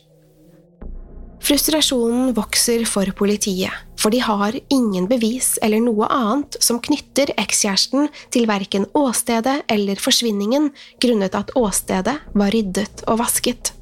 Frustrasjonen 1.44 2.34
vokser 2.36 2.84
for 2.88 3.08
politiet, 3.16 3.72
for 4.00 4.12
de 4.12 4.20
har 4.24 4.56
ingen 4.72 5.08
bevis 5.08 5.54
eller 5.64 5.80
noe 5.84 6.08
annet 6.12 6.56
som 6.60 6.82
knytter 6.84 7.32
ekskjæresten 7.40 8.10
til 8.32 8.44
verken 8.48 8.84
åstedet 8.96 9.62
eller 9.72 10.00
forsvinningen 10.00 10.68
grunnet 11.00 11.36
at 11.36 11.52
åstedet 11.56 12.16
var 12.36 12.52
ryddet 12.52 13.04
og 13.08 13.20
vasket. 13.24 13.72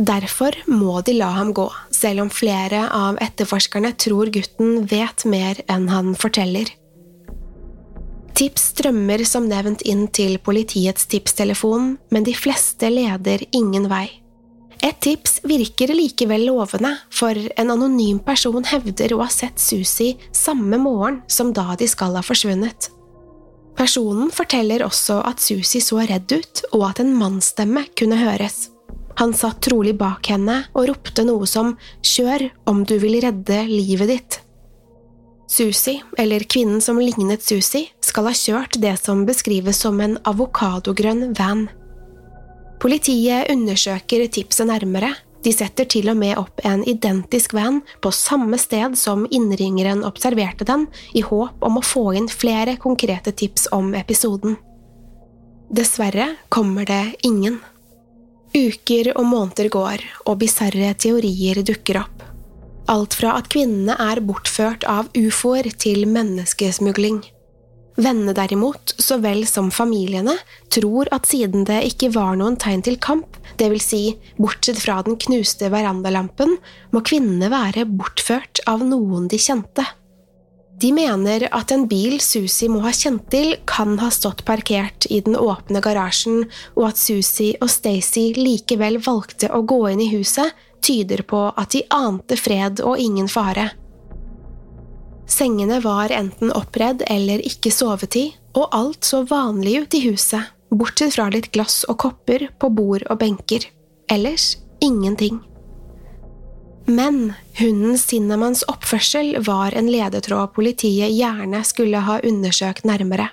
Derfor 0.00 0.56
må 0.64 1.02
de 1.04 1.12
la 1.18 1.28
ham 1.34 1.50
gå, 1.52 1.66
selv 1.92 2.22
om 2.22 2.30
flere 2.32 2.86
av 2.96 3.18
etterforskerne 3.20 3.90
tror 4.00 4.30
gutten 4.32 4.86
vet 4.88 5.26
mer 5.28 5.60
enn 5.68 5.90
han 5.92 6.14
forteller. 6.16 6.70
Tips 8.32 8.70
strømmer 8.70 9.20
som 9.28 9.50
nevnt 9.50 9.84
inn 9.84 10.06
til 10.08 10.38
politiets 10.40 11.04
tipstelefon, 11.12 11.98
men 12.08 12.24
de 12.24 12.32
fleste 12.32 12.88
leder 12.88 13.44
ingen 13.52 13.90
vei. 13.92 14.06
Et 14.80 14.96
tips 15.04 15.42
virker 15.44 15.92
likevel 15.92 16.46
lovende, 16.48 16.94
for 17.12 17.36
en 17.36 17.74
anonym 17.76 18.22
person 18.24 18.64
hevder 18.64 19.12
å 19.12 19.20
ha 19.26 19.28
sett 19.28 19.60
Susi 19.60 20.14
samme 20.32 20.80
morgen 20.80 21.20
som 21.28 21.52
da 21.52 21.74
de 21.76 21.90
skal 21.90 22.16
ha 22.16 22.24
forsvunnet. 22.24 22.88
Personen 23.76 24.32
forteller 24.32 24.80
også 24.88 25.20
at 25.28 25.44
Susi 25.44 25.84
så 25.84 26.00
redd 26.08 26.32
ut, 26.32 26.64
og 26.72 26.88
at 26.88 27.04
en 27.04 27.12
mannsstemme 27.20 27.84
kunne 28.00 28.24
høres. 28.24 28.70
Han 29.18 29.34
satt 29.34 29.60
trolig 29.66 29.96
bak 29.98 30.30
henne 30.30 30.62
og 30.72 30.86
ropte 30.92 31.24
noe 31.26 31.48
som 31.48 31.74
Kjør 32.06 32.46
om 32.70 32.84
du 32.88 32.96
vil 33.02 33.18
redde 33.24 33.58
livet 33.68 34.12
ditt. 34.12 34.38
Susi, 35.50 35.96
eller 36.18 36.44
kvinnen 36.46 36.80
som 36.80 37.00
lignet 37.02 37.42
Susi, 37.42 37.88
skal 38.00 38.28
ha 38.30 38.34
kjørt 38.36 38.78
det 38.78 38.94
som 39.02 39.24
beskrives 39.26 39.80
som 39.82 39.98
en 40.00 40.14
avokadogrønn 40.30 41.32
van. 41.34 41.66
Politiet 42.80 43.50
undersøker 43.50 44.28
tipset 44.30 44.70
nærmere, 44.70 45.10
de 45.42 45.52
setter 45.56 45.88
til 45.88 46.10
og 46.12 46.18
med 46.20 46.36
opp 46.38 46.60
en 46.68 46.82
identisk 46.88 47.54
van 47.56 47.80
på 48.04 48.12
samme 48.12 48.58
sted 48.60 48.96
som 49.00 49.26
innringeren 49.32 50.04
observerte 50.04 50.66
den, 50.68 50.86
i 51.16 51.24
håp 51.24 51.64
om 51.64 51.80
å 51.80 51.84
få 51.84 52.10
inn 52.20 52.28
flere 52.28 52.76
konkrete 52.80 53.32
tips 53.32 53.66
om 53.74 53.94
episoden. 53.96 54.58
Dessverre 55.70 56.34
kommer 56.48 56.86
det 56.86 57.16
ingen. 57.26 57.60
Uker 58.50 59.12
og 59.14 59.26
måneder 59.30 59.68
går, 59.70 60.02
og 60.26 60.40
bisarre 60.40 60.90
teorier 60.98 61.60
dukker 61.62 62.00
opp. 62.02 62.24
Alt 62.90 63.14
fra 63.14 63.36
at 63.38 63.50
kvinnene 63.52 63.94
er 63.94 64.18
bortført 64.26 64.82
av 64.90 65.12
ufoer 65.14 65.68
til 65.78 66.08
menneskesmugling. 66.10 67.20
Vennene 68.00 68.34
derimot, 68.34 68.94
så 68.98 69.20
vel 69.22 69.44
som 69.46 69.68
familiene, 69.70 70.34
tror 70.72 71.10
at 71.14 71.28
siden 71.30 71.66
det 71.68 71.82
ikke 71.92 72.10
var 72.16 72.34
noen 72.40 72.58
tegn 72.58 72.82
til 72.86 72.98
kamp, 72.98 73.38
vil 73.60 73.82
si 73.84 74.14
bortsett 74.40 74.80
fra 74.80 75.02
den 75.04 75.18
knuste 75.20 75.68
verandalampen, 75.68 76.56
må 76.90 77.02
kvinnene 77.04 77.50
være 77.52 77.84
bortført 77.84 78.62
av 78.70 78.80
noen 78.86 79.28
de 79.28 79.36
kjente. 79.36 79.84
De 80.80 80.92
mener 80.96 81.44
at 81.52 81.72
en 81.74 81.82
bil 81.88 82.20
Susi 82.24 82.68
må 82.72 82.80
ha 82.86 82.92
kjent 82.96 83.26
til, 83.32 83.52
kan 83.68 83.98
ha 84.00 84.08
stått 84.14 84.46
parkert 84.48 85.04
i 85.12 85.18
den 85.26 85.36
åpne 85.36 85.82
garasjen, 85.84 86.46
og 86.78 86.86
at 86.88 87.00
Susi 87.00 87.50
og 87.60 87.68
Stacy 87.68 88.30
likevel 88.38 88.96
valgte 89.04 89.50
å 89.52 89.60
gå 89.60 89.80
inn 89.90 90.00
i 90.00 90.08
huset, 90.14 90.54
tyder 90.80 91.20
på 91.28 91.42
at 91.50 91.74
de 91.74 91.82
ante 91.92 92.38
fred 92.40 92.80
og 92.80 92.96
ingen 93.02 93.28
fare. 93.28 93.68
Sengene 95.30 95.82
var 95.84 96.14
enten 96.16 96.54
oppredd 96.56 97.04
eller 97.12 97.44
ikke 97.44 97.74
sovetid, 97.74 98.38
og 98.56 98.72
alt 98.74 99.04
så 99.04 99.20
vanlig 99.28 99.76
ut 99.84 99.98
i 99.98 100.02
huset, 100.08 100.48
bortsett 100.72 101.12
fra 101.18 101.28
litt 101.34 101.50
glass 101.52 101.84
og 101.92 102.00
kopper 102.06 102.48
på 102.56 102.72
bord 102.72 103.04
og 103.10 103.20
benker. 103.20 103.68
Ellers 104.10 104.54
ingenting. 104.80 105.42
Men 106.86 107.32
hunden 107.58 107.98
Cinnamons 107.98 108.62
oppførsel 108.68 109.36
var 109.46 109.74
en 109.76 109.90
ledetråd 109.92 110.54
politiet 110.56 111.12
gjerne 111.14 111.64
skulle 111.64 112.00
ha 112.06 112.20
undersøkt 112.24 112.86
nærmere. 112.88 113.28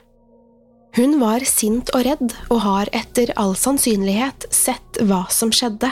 Hun 0.97 1.19
var 1.21 1.43
sint 1.45 1.91
og 1.93 2.05
redd, 2.07 2.33
og 2.49 2.61
har 2.63 2.89
etter 2.95 3.29
all 3.37 3.53
sannsynlighet 3.57 4.47
sett 4.53 5.01
hva 5.05 5.25
som 5.29 5.51
skjedde. 5.53 5.91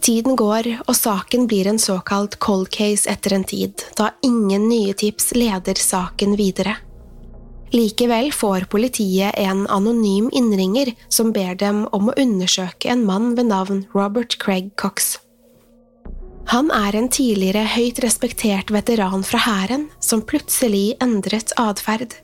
Tiden 0.00 0.36
går, 0.36 0.68
og 0.88 0.96
saken 0.96 1.46
blir 1.48 1.68
en 1.68 1.80
såkalt 1.80 2.38
cold 2.40 2.70
case 2.72 3.08
etter 3.10 3.34
en 3.36 3.44
tid, 3.44 3.84
da 3.96 4.10
ingen 4.24 4.68
nye 4.68 4.94
tips 4.96 5.32
leder 5.36 5.80
saken 5.80 6.36
videre. 6.40 6.76
Likevel 7.70 8.32
får 8.34 8.66
politiet 8.72 9.36
en 9.38 9.66
anonym 9.70 10.30
innringer 10.34 10.92
som 11.08 11.30
ber 11.32 11.54
dem 11.54 11.84
om 11.94 12.10
å 12.10 12.16
undersøke 12.18 12.90
en 12.90 13.04
mann 13.06 13.34
ved 13.38 13.52
navn 13.52 13.84
Robert 13.94 14.40
Craig 14.42 14.72
Cox. 14.80 15.18
Han 16.50 16.66
er 16.74 16.96
en 16.98 17.06
tidligere 17.06 17.62
høyt 17.76 18.00
respektert 18.02 18.72
veteran 18.74 19.22
fra 19.22 19.38
hæren 19.44 19.84
som 20.02 20.24
plutselig 20.26 20.96
endret 21.04 21.52
atferd. 21.60 22.16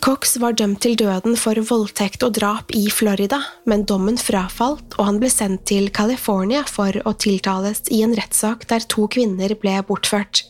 Cox 0.00 0.36
var 0.40 0.54
dømt 0.56 0.80
til 0.84 0.94
døden 0.96 1.36
for 1.36 1.60
voldtekt 1.68 2.24
og 2.24 2.36
drap 2.38 2.72
i 2.76 2.86
Florida, 2.92 3.42
men 3.68 3.84
dommen 3.84 4.16
frafalt, 4.20 4.96
og 4.96 5.08
han 5.08 5.20
ble 5.20 5.28
sendt 5.32 5.66
til 5.68 5.90
California 5.92 6.62
for 6.68 6.96
å 7.04 7.12
tiltales 7.12 7.82
i 7.92 8.00
en 8.06 8.16
rettssak 8.16 8.64
der 8.72 8.88
to 8.88 9.04
kvinner 9.12 9.52
ble 9.60 9.76
bortført. 9.88 10.46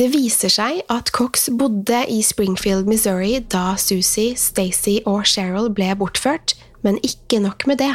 Det 0.00 0.08
viser 0.16 0.50
seg 0.50 0.80
at 0.90 1.12
Cox 1.12 1.50
bodde 1.52 2.00
i 2.08 2.22
Springfield, 2.24 2.88
Missouri 2.88 3.36
da 3.52 3.76
Susie, 3.76 4.32
Stacy 4.40 4.96
og 5.04 5.28
Cheryl 5.28 5.68
ble 5.76 5.92
bortført, 6.00 6.56
men 6.80 6.96
ikke 7.04 7.44
nok 7.44 7.68
med 7.68 7.84
det. 7.84 7.92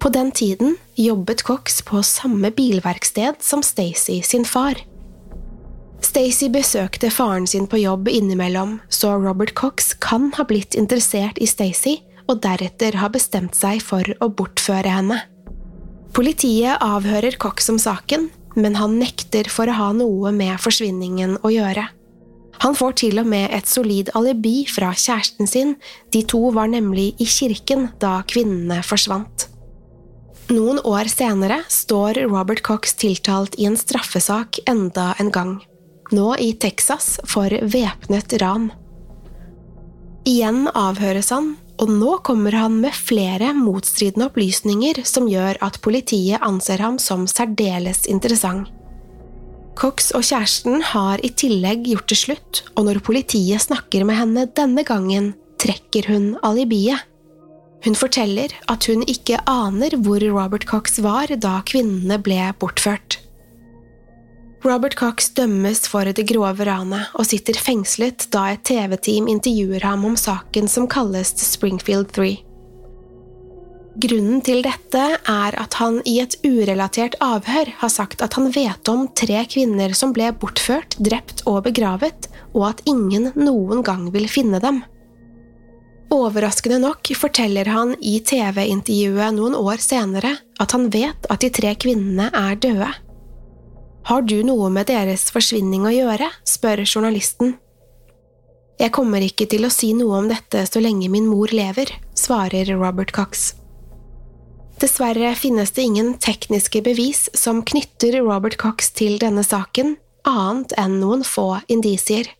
På 0.00 0.08
den 0.08 0.30
tiden 0.32 0.76
jobbet 0.94 1.42
Cox 1.42 1.82
på 1.82 2.02
samme 2.02 2.50
bilverksted 2.50 3.34
som 3.40 3.62
Stacey 3.62 4.22
sin 4.22 4.44
far. 4.44 4.78
Stacey 6.00 6.48
besøkte 6.48 7.10
faren 7.12 7.46
sin 7.46 7.66
på 7.68 7.76
jobb 7.82 8.08
innimellom, 8.08 8.78
så 8.88 9.12
Robert 9.20 9.52
Cox 9.54 9.92
kan 10.00 10.30
ha 10.38 10.46
blitt 10.48 10.74
interessert 10.74 11.36
i 11.36 11.46
Stacey 11.46 11.98
og 12.30 12.40
deretter 12.40 12.96
ha 12.96 13.10
bestemt 13.12 13.58
seg 13.58 13.82
for 13.84 14.08
å 14.24 14.30
bortføre 14.32 14.88
henne. 14.88 15.20
Politiet 16.16 16.80
avhører 16.80 17.36
Cox 17.36 17.68
om 17.68 17.76
saken, 17.78 18.30
men 18.56 18.80
han 18.80 18.96
nekter 19.02 19.52
for 19.52 19.68
å 19.68 19.76
ha 19.76 19.92
noe 19.92 20.32
med 20.32 20.56
forsvinningen 20.64 21.36
å 21.44 21.52
gjøre. 21.52 21.84
Han 22.64 22.76
får 22.76 22.96
til 23.04 23.20
og 23.20 23.28
med 23.28 23.52
et 23.52 23.68
solid 23.68 24.08
alibi 24.16 24.64
fra 24.68 24.94
kjæresten 24.96 25.48
sin, 25.48 25.76
de 26.12 26.24
to 26.24 26.46
var 26.56 26.72
nemlig 26.72 27.12
i 27.20 27.28
kirken 27.28 27.90
da 28.00 28.22
kvinnene 28.24 28.80
forsvant. 28.84 29.50
Noen 30.50 30.80
år 30.82 31.06
senere 31.06 31.60
står 31.70 32.24
Robert 32.26 32.62
Cox 32.66 32.96
tiltalt 32.98 33.54
i 33.54 33.68
en 33.68 33.76
straffesak 33.78 34.58
enda 34.66 35.12
en 35.22 35.30
gang, 35.30 35.52
nå 36.10 36.32
i 36.42 36.48
Texas 36.58 37.20
for 37.30 37.54
væpnet 37.54 38.34
ran. 38.42 38.72
Igjen 40.26 40.64
avhøres 40.74 41.30
han, 41.30 41.52
og 41.78 41.92
nå 41.94 42.16
kommer 42.26 42.56
han 42.58 42.80
med 42.82 42.98
flere 42.98 43.52
motstridende 43.54 44.26
opplysninger 44.26 44.98
som 45.06 45.30
gjør 45.30 45.60
at 45.62 45.78
politiet 45.86 46.42
anser 46.42 46.82
ham 46.82 46.98
som 46.98 47.28
særdeles 47.30 48.02
interessant. 48.10 48.66
Cox 49.78 50.10
og 50.18 50.26
kjæresten 50.26 50.82
har 50.90 51.22
i 51.24 51.30
tillegg 51.30 51.86
gjort 51.92 52.10
det 52.10 52.18
slutt, 52.18 52.64
og 52.74 52.90
når 52.90 53.00
politiet 53.06 53.62
snakker 53.62 54.02
med 54.04 54.18
henne 54.18 54.48
denne 54.58 54.82
gangen, 54.84 55.30
trekker 55.62 56.10
hun 56.10 56.34
alibiet. 56.42 57.06
Hun 57.84 57.96
forteller 57.96 58.52
at 58.68 58.84
hun 58.90 59.02
ikke 59.08 59.40
aner 59.48 59.96
hvor 60.04 60.20
Robert 60.20 60.66
Cox 60.68 60.98
var 61.00 61.32
da 61.40 61.60
kvinnene 61.66 62.20
ble 62.20 62.50
bortført. 62.60 63.20
Robert 64.60 64.92
Cox 64.98 65.30
dømmes 65.32 65.86
for 65.88 66.04
det 66.04 66.26
grove 66.28 66.66
ranet 66.68 67.14
og 67.16 67.24
sitter 67.30 67.56
fengslet 67.56 68.26
da 68.34 68.50
et 68.52 68.66
TV-team 68.68 69.30
intervjuer 69.32 69.86
ham 69.88 70.04
om 70.04 70.18
saken 70.20 70.68
som 70.68 70.88
kalles 70.90 71.32
Springfield 71.40 72.12
3. 72.12 72.34
Grunnen 74.00 74.44
til 74.44 74.60
dette 74.62 75.00
er 75.16 75.56
at 75.58 75.74
han 75.80 75.98
i 76.08 76.18
et 76.22 76.36
urelatert 76.44 77.16
avhør 77.24 77.72
har 77.80 77.90
sagt 77.92 78.20
at 78.22 78.36
han 78.36 78.52
vet 78.54 78.92
om 78.92 79.08
tre 79.16 79.40
kvinner 79.50 79.96
som 79.96 80.12
ble 80.16 80.28
bortført, 80.36 80.94
drept 81.00 81.42
og 81.48 81.64
begravet, 81.66 82.28
og 82.52 82.68
at 82.70 82.84
ingen 82.88 83.32
noen 83.40 83.82
gang 83.84 84.06
vil 84.14 84.28
finne 84.30 84.60
dem. 84.62 84.84
Overraskende 86.10 86.80
nok 86.82 87.12
forteller 87.14 87.70
han 87.70 87.94
i 88.02 88.16
TV-intervjuet 88.26 89.36
noen 89.36 89.54
år 89.54 89.78
senere 89.82 90.34
at 90.60 90.74
han 90.74 90.88
vet 90.90 91.28
at 91.30 91.44
de 91.44 91.50
tre 91.54 91.76
kvinnene 91.78 92.26
er 92.34 92.58
døde. 92.58 92.90
Har 94.10 94.24
du 94.26 94.40
noe 94.42 94.70
med 94.74 94.88
deres 94.90 95.28
forsvinning 95.30 95.86
å 95.86 95.94
gjøre? 95.94 96.26
spør 96.48 96.82
journalisten. 96.82 97.54
Jeg 98.80 98.94
kommer 98.96 99.22
ikke 99.22 99.46
til 99.52 99.68
å 99.68 99.70
si 99.70 99.92
noe 99.94 100.18
om 100.22 100.28
dette 100.30 100.64
så 100.66 100.80
lenge 100.82 101.10
min 101.12 101.28
mor 101.28 101.52
lever, 101.52 101.92
svarer 102.16 102.72
Robert 102.80 103.12
Cox. 103.14 103.52
Dessverre 104.80 105.34
finnes 105.36 105.70
det 105.76 105.84
ingen 105.84 106.14
tekniske 106.16 106.80
bevis 106.82 107.26
som 107.36 107.60
knytter 107.62 108.16
Robert 108.24 108.56
Cox 108.58 108.88
til 108.96 109.18
denne 109.20 109.44
saken, 109.44 109.98
annet 110.24 110.72
enn 110.80 110.96
noen 111.02 111.22
få 111.28 111.60
indisier. 111.68 112.32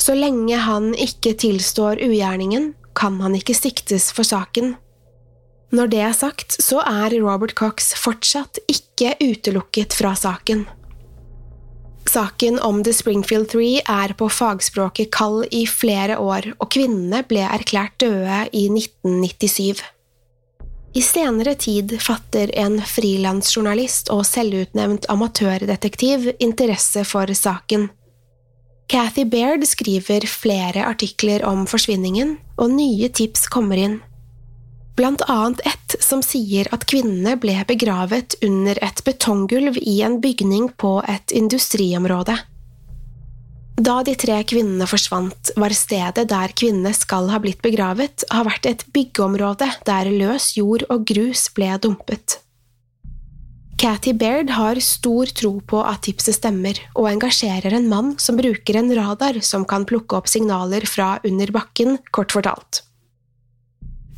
Så 0.00 0.14
lenge 0.14 0.56
han 0.56 0.92
ikke 0.94 1.34
tilstår 1.38 2.00
ugjerningen, 2.02 2.72
kan 2.94 3.20
han 3.20 3.36
ikke 3.38 3.56
siktes 3.56 4.10
for 4.12 4.26
saken. 4.26 4.74
Når 5.72 5.88
det 5.88 6.00
er 6.04 6.12
sagt, 6.16 6.56
så 6.60 6.82
er 6.84 7.14
Robert 7.22 7.54
Cox 7.56 7.94
fortsatt 7.96 8.60
ikke 8.68 9.14
utelukket 9.22 9.96
fra 9.96 10.12
saken. 10.18 10.66
Saken 12.12 12.58
om 12.60 12.82
The 12.84 12.92
Springfield 12.92 13.48
Three 13.48 13.80
er 13.88 14.12
på 14.18 14.28
fagspråket 14.28 15.08
kald 15.14 15.46
i 15.54 15.64
flere 15.70 16.18
år, 16.20 16.50
og 16.58 16.68
kvinnene 16.74 17.22
ble 17.24 17.46
erklært 17.46 17.96
døde 18.02 18.42
i 18.52 18.66
1997. 18.68 19.80
I 20.92 21.00
senere 21.00 21.54
tid 21.56 21.94
fatter 22.04 22.52
en 22.60 22.76
frilansjournalist 22.84 24.10
og 24.12 24.26
selvutnevnt 24.28 25.08
amatørdetektiv 25.08 26.34
interesse 26.36 27.06
for 27.08 27.32
saken. 27.32 27.88
Cathy 28.92 29.24
Baird 29.24 29.64
skriver 29.64 30.26
flere 30.28 30.82
artikler 30.84 31.40
om 31.48 31.62
forsvinningen, 31.64 32.34
og 32.60 32.74
nye 32.74 33.08
tips 33.08 33.46
kommer 33.48 33.80
inn. 33.80 33.94
Blant 34.98 35.24
annet 35.32 35.62
ett 35.64 35.94
som 36.04 36.20
sier 36.20 36.68
at 36.76 36.84
kvinnene 36.90 37.38
ble 37.40 37.54
begravet 37.64 38.36
under 38.44 38.76
et 38.84 39.00
betonggulv 39.06 39.78
i 39.80 40.02
en 40.04 40.18
bygning 40.20 40.68
på 40.76 40.98
et 41.08 41.32
industriområde. 41.32 42.36
Da 43.80 43.96
de 44.04 44.12
tre 44.12 44.42
kvinnene 44.44 44.84
forsvant, 44.84 45.54
var 45.56 45.72
stedet 45.72 46.28
der 46.28 46.52
kvinnene 46.52 46.92
skal 46.92 47.32
ha 47.32 47.40
blitt 47.40 47.64
begravet, 47.64 48.28
har 48.28 48.44
vært 48.44 48.68
et 48.68 48.84
byggeområde 48.92 49.72
der 49.88 50.12
løs 50.12 50.52
jord 50.60 50.84
og 50.92 51.08
grus 51.08 51.48
ble 51.56 51.72
dumpet. 51.80 52.42
Cathy 53.76 54.12
Baird 54.14 54.50
har 54.50 54.78
stor 54.84 55.26
tro 55.26 55.56
på 55.60 55.80
at 55.82 56.04
tipset 56.06 56.36
stemmer, 56.36 56.78
og 56.94 57.08
engasjerer 57.10 57.74
en 57.74 57.88
mann 57.90 58.14
som 58.22 58.38
bruker 58.38 58.78
en 58.78 58.92
radar 58.94 59.40
som 59.42 59.66
kan 59.68 59.86
plukke 59.88 60.20
opp 60.20 60.30
signaler 60.30 60.86
fra 60.86 61.16
under 61.26 61.50
bakken, 61.54 61.98
kort 62.14 62.34
fortalt. 62.34 62.84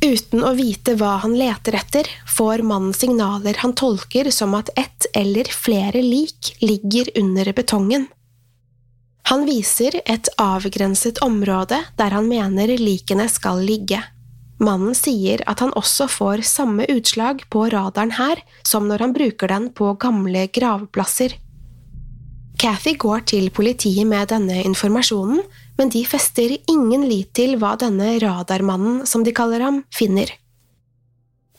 Uten 0.05 0.43
å 0.45 0.51
vite 0.53 0.93
hva 0.99 1.15
han 1.23 1.33
leter 1.37 1.77
etter, 1.79 2.09
får 2.29 2.61
mannen 2.67 2.93
signaler 2.93 3.57
han 3.63 3.73
tolker 3.73 4.29
som 4.29 4.53
at 4.57 4.69
ett 4.77 5.07
eller 5.17 5.49
flere 5.49 6.03
lik 6.03 6.51
ligger 6.61 7.09
under 7.17 7.49
betongen. 7.55 8.05
Han 9.31 9.47
viser 9.47 9.97
et 10.05 10.29
avgrenset 10.37 11.23
område 11.25 11.79
der 11.97 12.13
han 12.13 12.27
mener 12.29 12.75
likene 12.77 13.25
skal 13.31 13.63
ligge. 13.65 14.03
Mannen 14.63 14.95
sier 14.95 15.41
at 15.49 15.59
han 15.59 15.73
også 15.75 16.07
får 16.07 16.45
samme 16.47 16.85
utslag 16.91 17.43
på 17.51 17.65
radaren 17.73 18.13
her 18.15 18.39
som 18.63 18.87
når 18.87 19.03
han 19.03 19.15
bruker 19.15 19.51
den 19.51 19.67
på 19.75 19.91
gamle 19.99 20.47
gravplasser. 20.55 21.35
Cathy 22.55 22.95
går 22.97 23.25
til 23.27 23.49
politiet 23.51 24.07
med 24.07 24.29
denne 24.31 24.61
informasjonen, 24.63 25.41
men 25.75 25.91
de 25.91 26.05
fester 26.07 26.55
ingen 26.71 27.03
lit 27.09 27.33
til 27.35 27.57
hva 27.59 27.73
denne 27.79 28.15
radarmannen, 28.23 29.03
som 29.03 29.25
de 29.27 29.35
kaller 29.35 29.65
ham, 29.65 29.81
finner. 29.91 30.31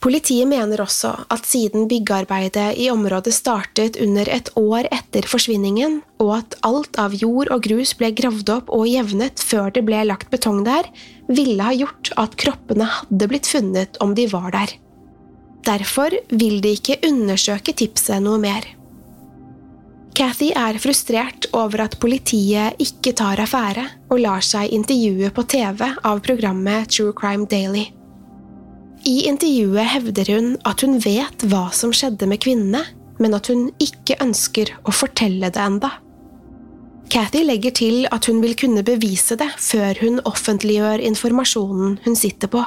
Politiet 0.06 0.46
mener 0.46 0.78
også 0.78 1.08
at 1.34 1.48
siden 1.50 1.88
byggearbeidet 1.90 2.76
i 2.78 2.84
området 2.92 3.32
startet 3.34 3.96
under 3.98 4.28
et 4.30 4.52
år 4.54 4.86
etter 4.94 5.26
forsvinningen, 5.26 5.96
og 6.22 6.30
at 6.36 6.54
alt 6.68 6.94
av 7.02 7.16
jord 7.18 7.50
og 7.50 7.64
grus 7.66 7.90
ble 7.98 8.12
gravd 8.14 8.52
opp 8.54 8.70
og 8.70 8.86
jevnet 8.86 9.42
før 9.42 9.74
det 9.74 9.82
ble 9.88 10.04
lagt 10.06 10.30
betong 10.30 10.62
der, 10.68 10.86
ville 11.26 11.58
ha 11.58 11.74
gjort 11.74 12.12
at 12.22 12.38
kroppene 12.38 12.86
hadde 12.86 13.30
blitt 13.32 13.50
funnet 13.50 13.98
om 13.98 14.14
de 14.14 14.28
var 14.30 14.52
der. 14.54 14.76
Derfor 15.66 16.14
vil 16.30 16.60
de 16.62 16.76
ikke 16.78 17.00
undersøke 17.10 17.74
tipset 17.74 18.22
noe 18.22 18.38
mer. 18.38 18.62
Cathy 20.14 20.52
er 20.54 20.78
frustrert 20.78 21.50
over 21.50 21.82
at 21.88 21.98
politiet 21.98 22.78
ikke 22.78 23.10
tar 23.18 23.42
affære 23.42 23.90
og 24.06 24.22
lar 24.22 24.46
seg 24.54 24.70
intervjue 24.70 25.34
på 25.34 25.48
TV 25.50 25.82
av 25.98 26.22
programmet 26.22 26.94
True 26.94 27.10
Crime 27.10 27.50
Daily. 27.50 27.88
I 29.06 29.20
intervjuet 29.30 29.86
hevder 29.86 30.30
hun 30.34 30.54
at 30.66 30.82
hun 30.82 30.96
vet 30.98 31.44
hva 31.46 31.68
som 31.74 31.92
skjedde 31.94 32.26
med 32.26 32.40
kvinnene, 32.42 32.82
men 33.22 33.36
at 33.36 33.46
hun 33.52 33.68
ikke 33.82 34.18
ønsker 34.22 34.72
å 34.82 34.94
fortelle 34.94 35.50
det 35.52 35.62
enda. 35.62 35.92
Cathy 37.12 37.44
legger 37.46 37.70
til 37.70 38.08
at 38.10 38.26
hun 38.26 38.40
vil 38.42 38.56
kunne 38.58 38.82
bevise 38.86 39.36
det 39.38 39.46
før 39.62 40.00
hun 40.02 40.18
offentliggjør 40.26 41.04
informasjonen 41.06 42.00
hun 42.02 42.18
sitter 42.18 42.50
på. 42.50 42.64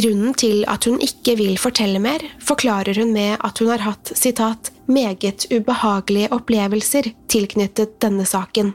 Grunnen 0.00 0.36
til 0.38 0.62
at 0.70 0.86
hun 0.88 0.96
ikke 1.04 1.34
vil 1.36 1.58
fortelle 1.60 2.00
mer, 2.00 2.22
forklarer 2.40 2.96
hun 3.02 3.12
med 3.12 3.42
at 3.44 3.60
hun 3.60 3.72
har 3.74 3.82
hatt 3.84 4.12
citat, 4.16 4.70
meget 4.86 5.48
ubehagelige 5.50 6.30
opplevelser 6.32 7.10
tilknyttet 7.30 7.98
denne 8.02 8.24
saken. 8.24 8.72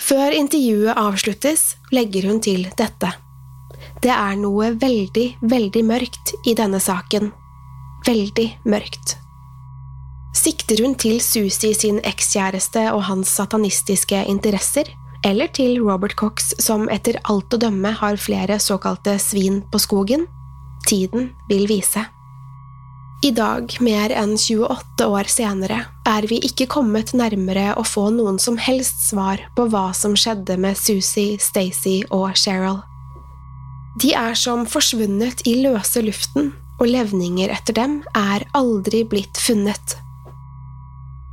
Før 0.00 0.36
intervjuet 0.36 0.94
avsluttes, 0.94 1.74
legger 1.92 2.30
hun 2.30 2.38
til 2.44 2.68
dette. 2.78 3.10
Det 4.00 4.12
er 4.12 4.36
noe 4.40 4.70
veldig, 4.80 5.26
veldig 5.44 5.80
mørkt 5.84 6.32
i 6.48 6.54
denne 6.56 6.80
saken. 6.80 7.34
Veldig 8.06 8.46
mørkt. 8.64 9.18
Sikter 10.32 10.80
hun 10.80 10.94
til 10.96 11.18
Susi 11.20 11.74
sin 11.76 11.98
ekskjæreste 12.08 12.86
og 12.94 13.02
hans 13.10 13.32
satanistiske 13.36 14.22
interesser, 14.30 14.88
eller 15.26 15.50
til 15.52 15.82
Robert 15.84 16.16
Cox 16.16 16.54
som 16.62 16.88
etter 16.88 17.18
alt 17.28 17.52
å 17.52 17.60
dømme 17.60 17.92
har 17.98 18.16
flere 18.16 18.56
såkalte 18.62 19.18
svin 19.20 19.60
på 19.68 19.82
skogen? 19.82 20.24
Tiden 20.88 21.34
vil 21.50 21.66
vise. 21.68 22.06
I 23.20 23.34
dag, 23.36 23.68
mer 23.84 24.14
enn 24.16 24.32
28 24.40 25.04
år 25.12 25.28
senere, 25.28 25.82
er 26.08 26.24
vi 26.30 26.38
ikke 26.46 26.70
kommet 26.72 27.12
nærmere 27.12 27.74
å 27.76 27.84
få 27.84 28.06
noen 28.14 28.40
som 28.40 28.56
helst 28.56 29.10
svar 29.10 29.44
på 29.58 29.68
hva 29.68 29.90
som 29.92 30.16
skjedde 30.16 30.56
med 30.56 30.80
Susie, 30.80 31.36
Stacey 31.36 32.00
og 32.08 32.32
Cheryl. 32.32 32.80
De 33.98 34.12
er 34.14 34.36
som 34.38 34.62
forsvunnet 34.70 35.42
i 35.50 35.56
løse 35.64 36.02
luften, 36.04 36.52
og 36.80 36.86
levninger 36.88 37.50
etter 37.52 37.76
dem 37.76 37.98
er 38.16 38.46
aldri 38.56 39.02
blitt 39.08 39.40
funnet. 39.40 39.96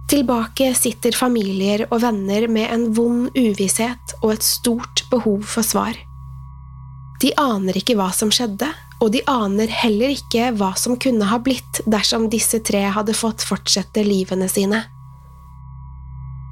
Tilbake 0.08 0.72
sitter 0.76 1.16
familier 1.16 1.84
og 1.90 2.02
venner 2.02 2.48
med 2.48 2.72
en 2.72 2.86
vond 2.96 3.28
uvisshet 3.36 4.16
og 4.22 4.38
et 4.38 4.46
stort 4.48 5.04
behov 5.12 5.44
for 5.44 5.68
svar. 5.68 5.98
De 7.22 7.34
aner 7.38 7.78
ikke 7.78 7.98
hva 8.00 8.10
som 8.16 8.32
skjedde, 8.34 8.70
og 9.04 9.12
de 9.14 9.22
aner 9.30 9.70
heller 9.84 10.16
ikke 10.16 10.52
hva 10.58 10.72
som 10.80 10.98
kunne 11.02 11.28
ha 11.30 11.38
blitt 11.44 11.82
dersom 11.86 12.30
disse 12.34 12.62
tre 12.66 12.88
hadde 12.96 13.14
fått 13.18 13.46
fortsette 13.46 14.06
livene 14.06 14.48
sine. 14.50 14.86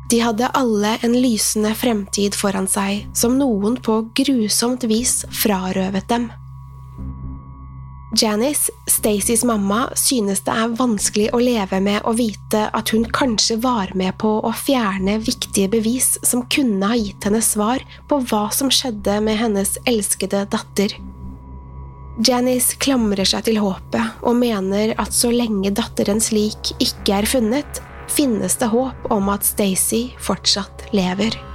De 0.09 0.21
hadde 0.21 0.47
alle 0.53 0.97
en 1.01 1.15
lysende 1.17 1.73
fremtid 1.75 2.35
foran 2.37 2.67
seg, 2.69 3.07
som 3.17 3.39
noen 3.39 3.79
på 3.81 4.03
grusomt 4.17 4.85
vis 4.89 5.23
frarøvet 5.43 6.09
dem. 6.11 6.27
Janice, 8.15 8.71
Stacys 8.87 9.43
mamma, 9.43 9.89
synes 9.97 10.39
det 10.45 10.53
er 10.53 10.75
vanskelig 10.77 11.25
å 11.35 11.39
leve 11.41 11.81
med 11.83 12.05
å 12.07 12.13
vite 12.15 12.61
at 12.71 12.93
hun 12.93 13.03
kanskje 13.11 13.57
var 13.63 13.91
med 13.97 14.15
på 14.21 14.37
å 14.45 14.51
fjerne 14.55 15.17
viktige 15.19 15.71
bevis 15.73 16.13
som 16.23 16.45
kunne 16.53 16.93
ha 16.93 16.95
gitt 16.95 17.27
henne 17.27 17.41
svar 17.43 17.83
på 18.07 18.21
hva 18.29 18.45
som 18.55 18.71
skjedde 18.71 19.17
med 19.25 19.41
hennes 19.41 19.75
elskede 19.89 20.45
datter. 20.53 20.95
Janice 22.23 22.77
klamrer 22.79 23.27
seg 23.27 23.49
til 23.49 23.59
håpet 23.59 24.23
og 24.23 24.39
mener 24.39 24.93
at 25.01 25.11
så 25.11 25.33
lenge 25.33 25.73
datterens 25.75 26.31
lik 26.31 26.71
ikke 26.79 27.17
er 27.17 27.27
funnet, 27.27 27.81
finnes 28.11 28.57
det 28.57 28.65
håp 28.65 29.11
om 29.11 29.29
at 29.29 29.45
Stacey 29.45 30.09
fortsatt 30.19 30.87
lever. 30.91 31.54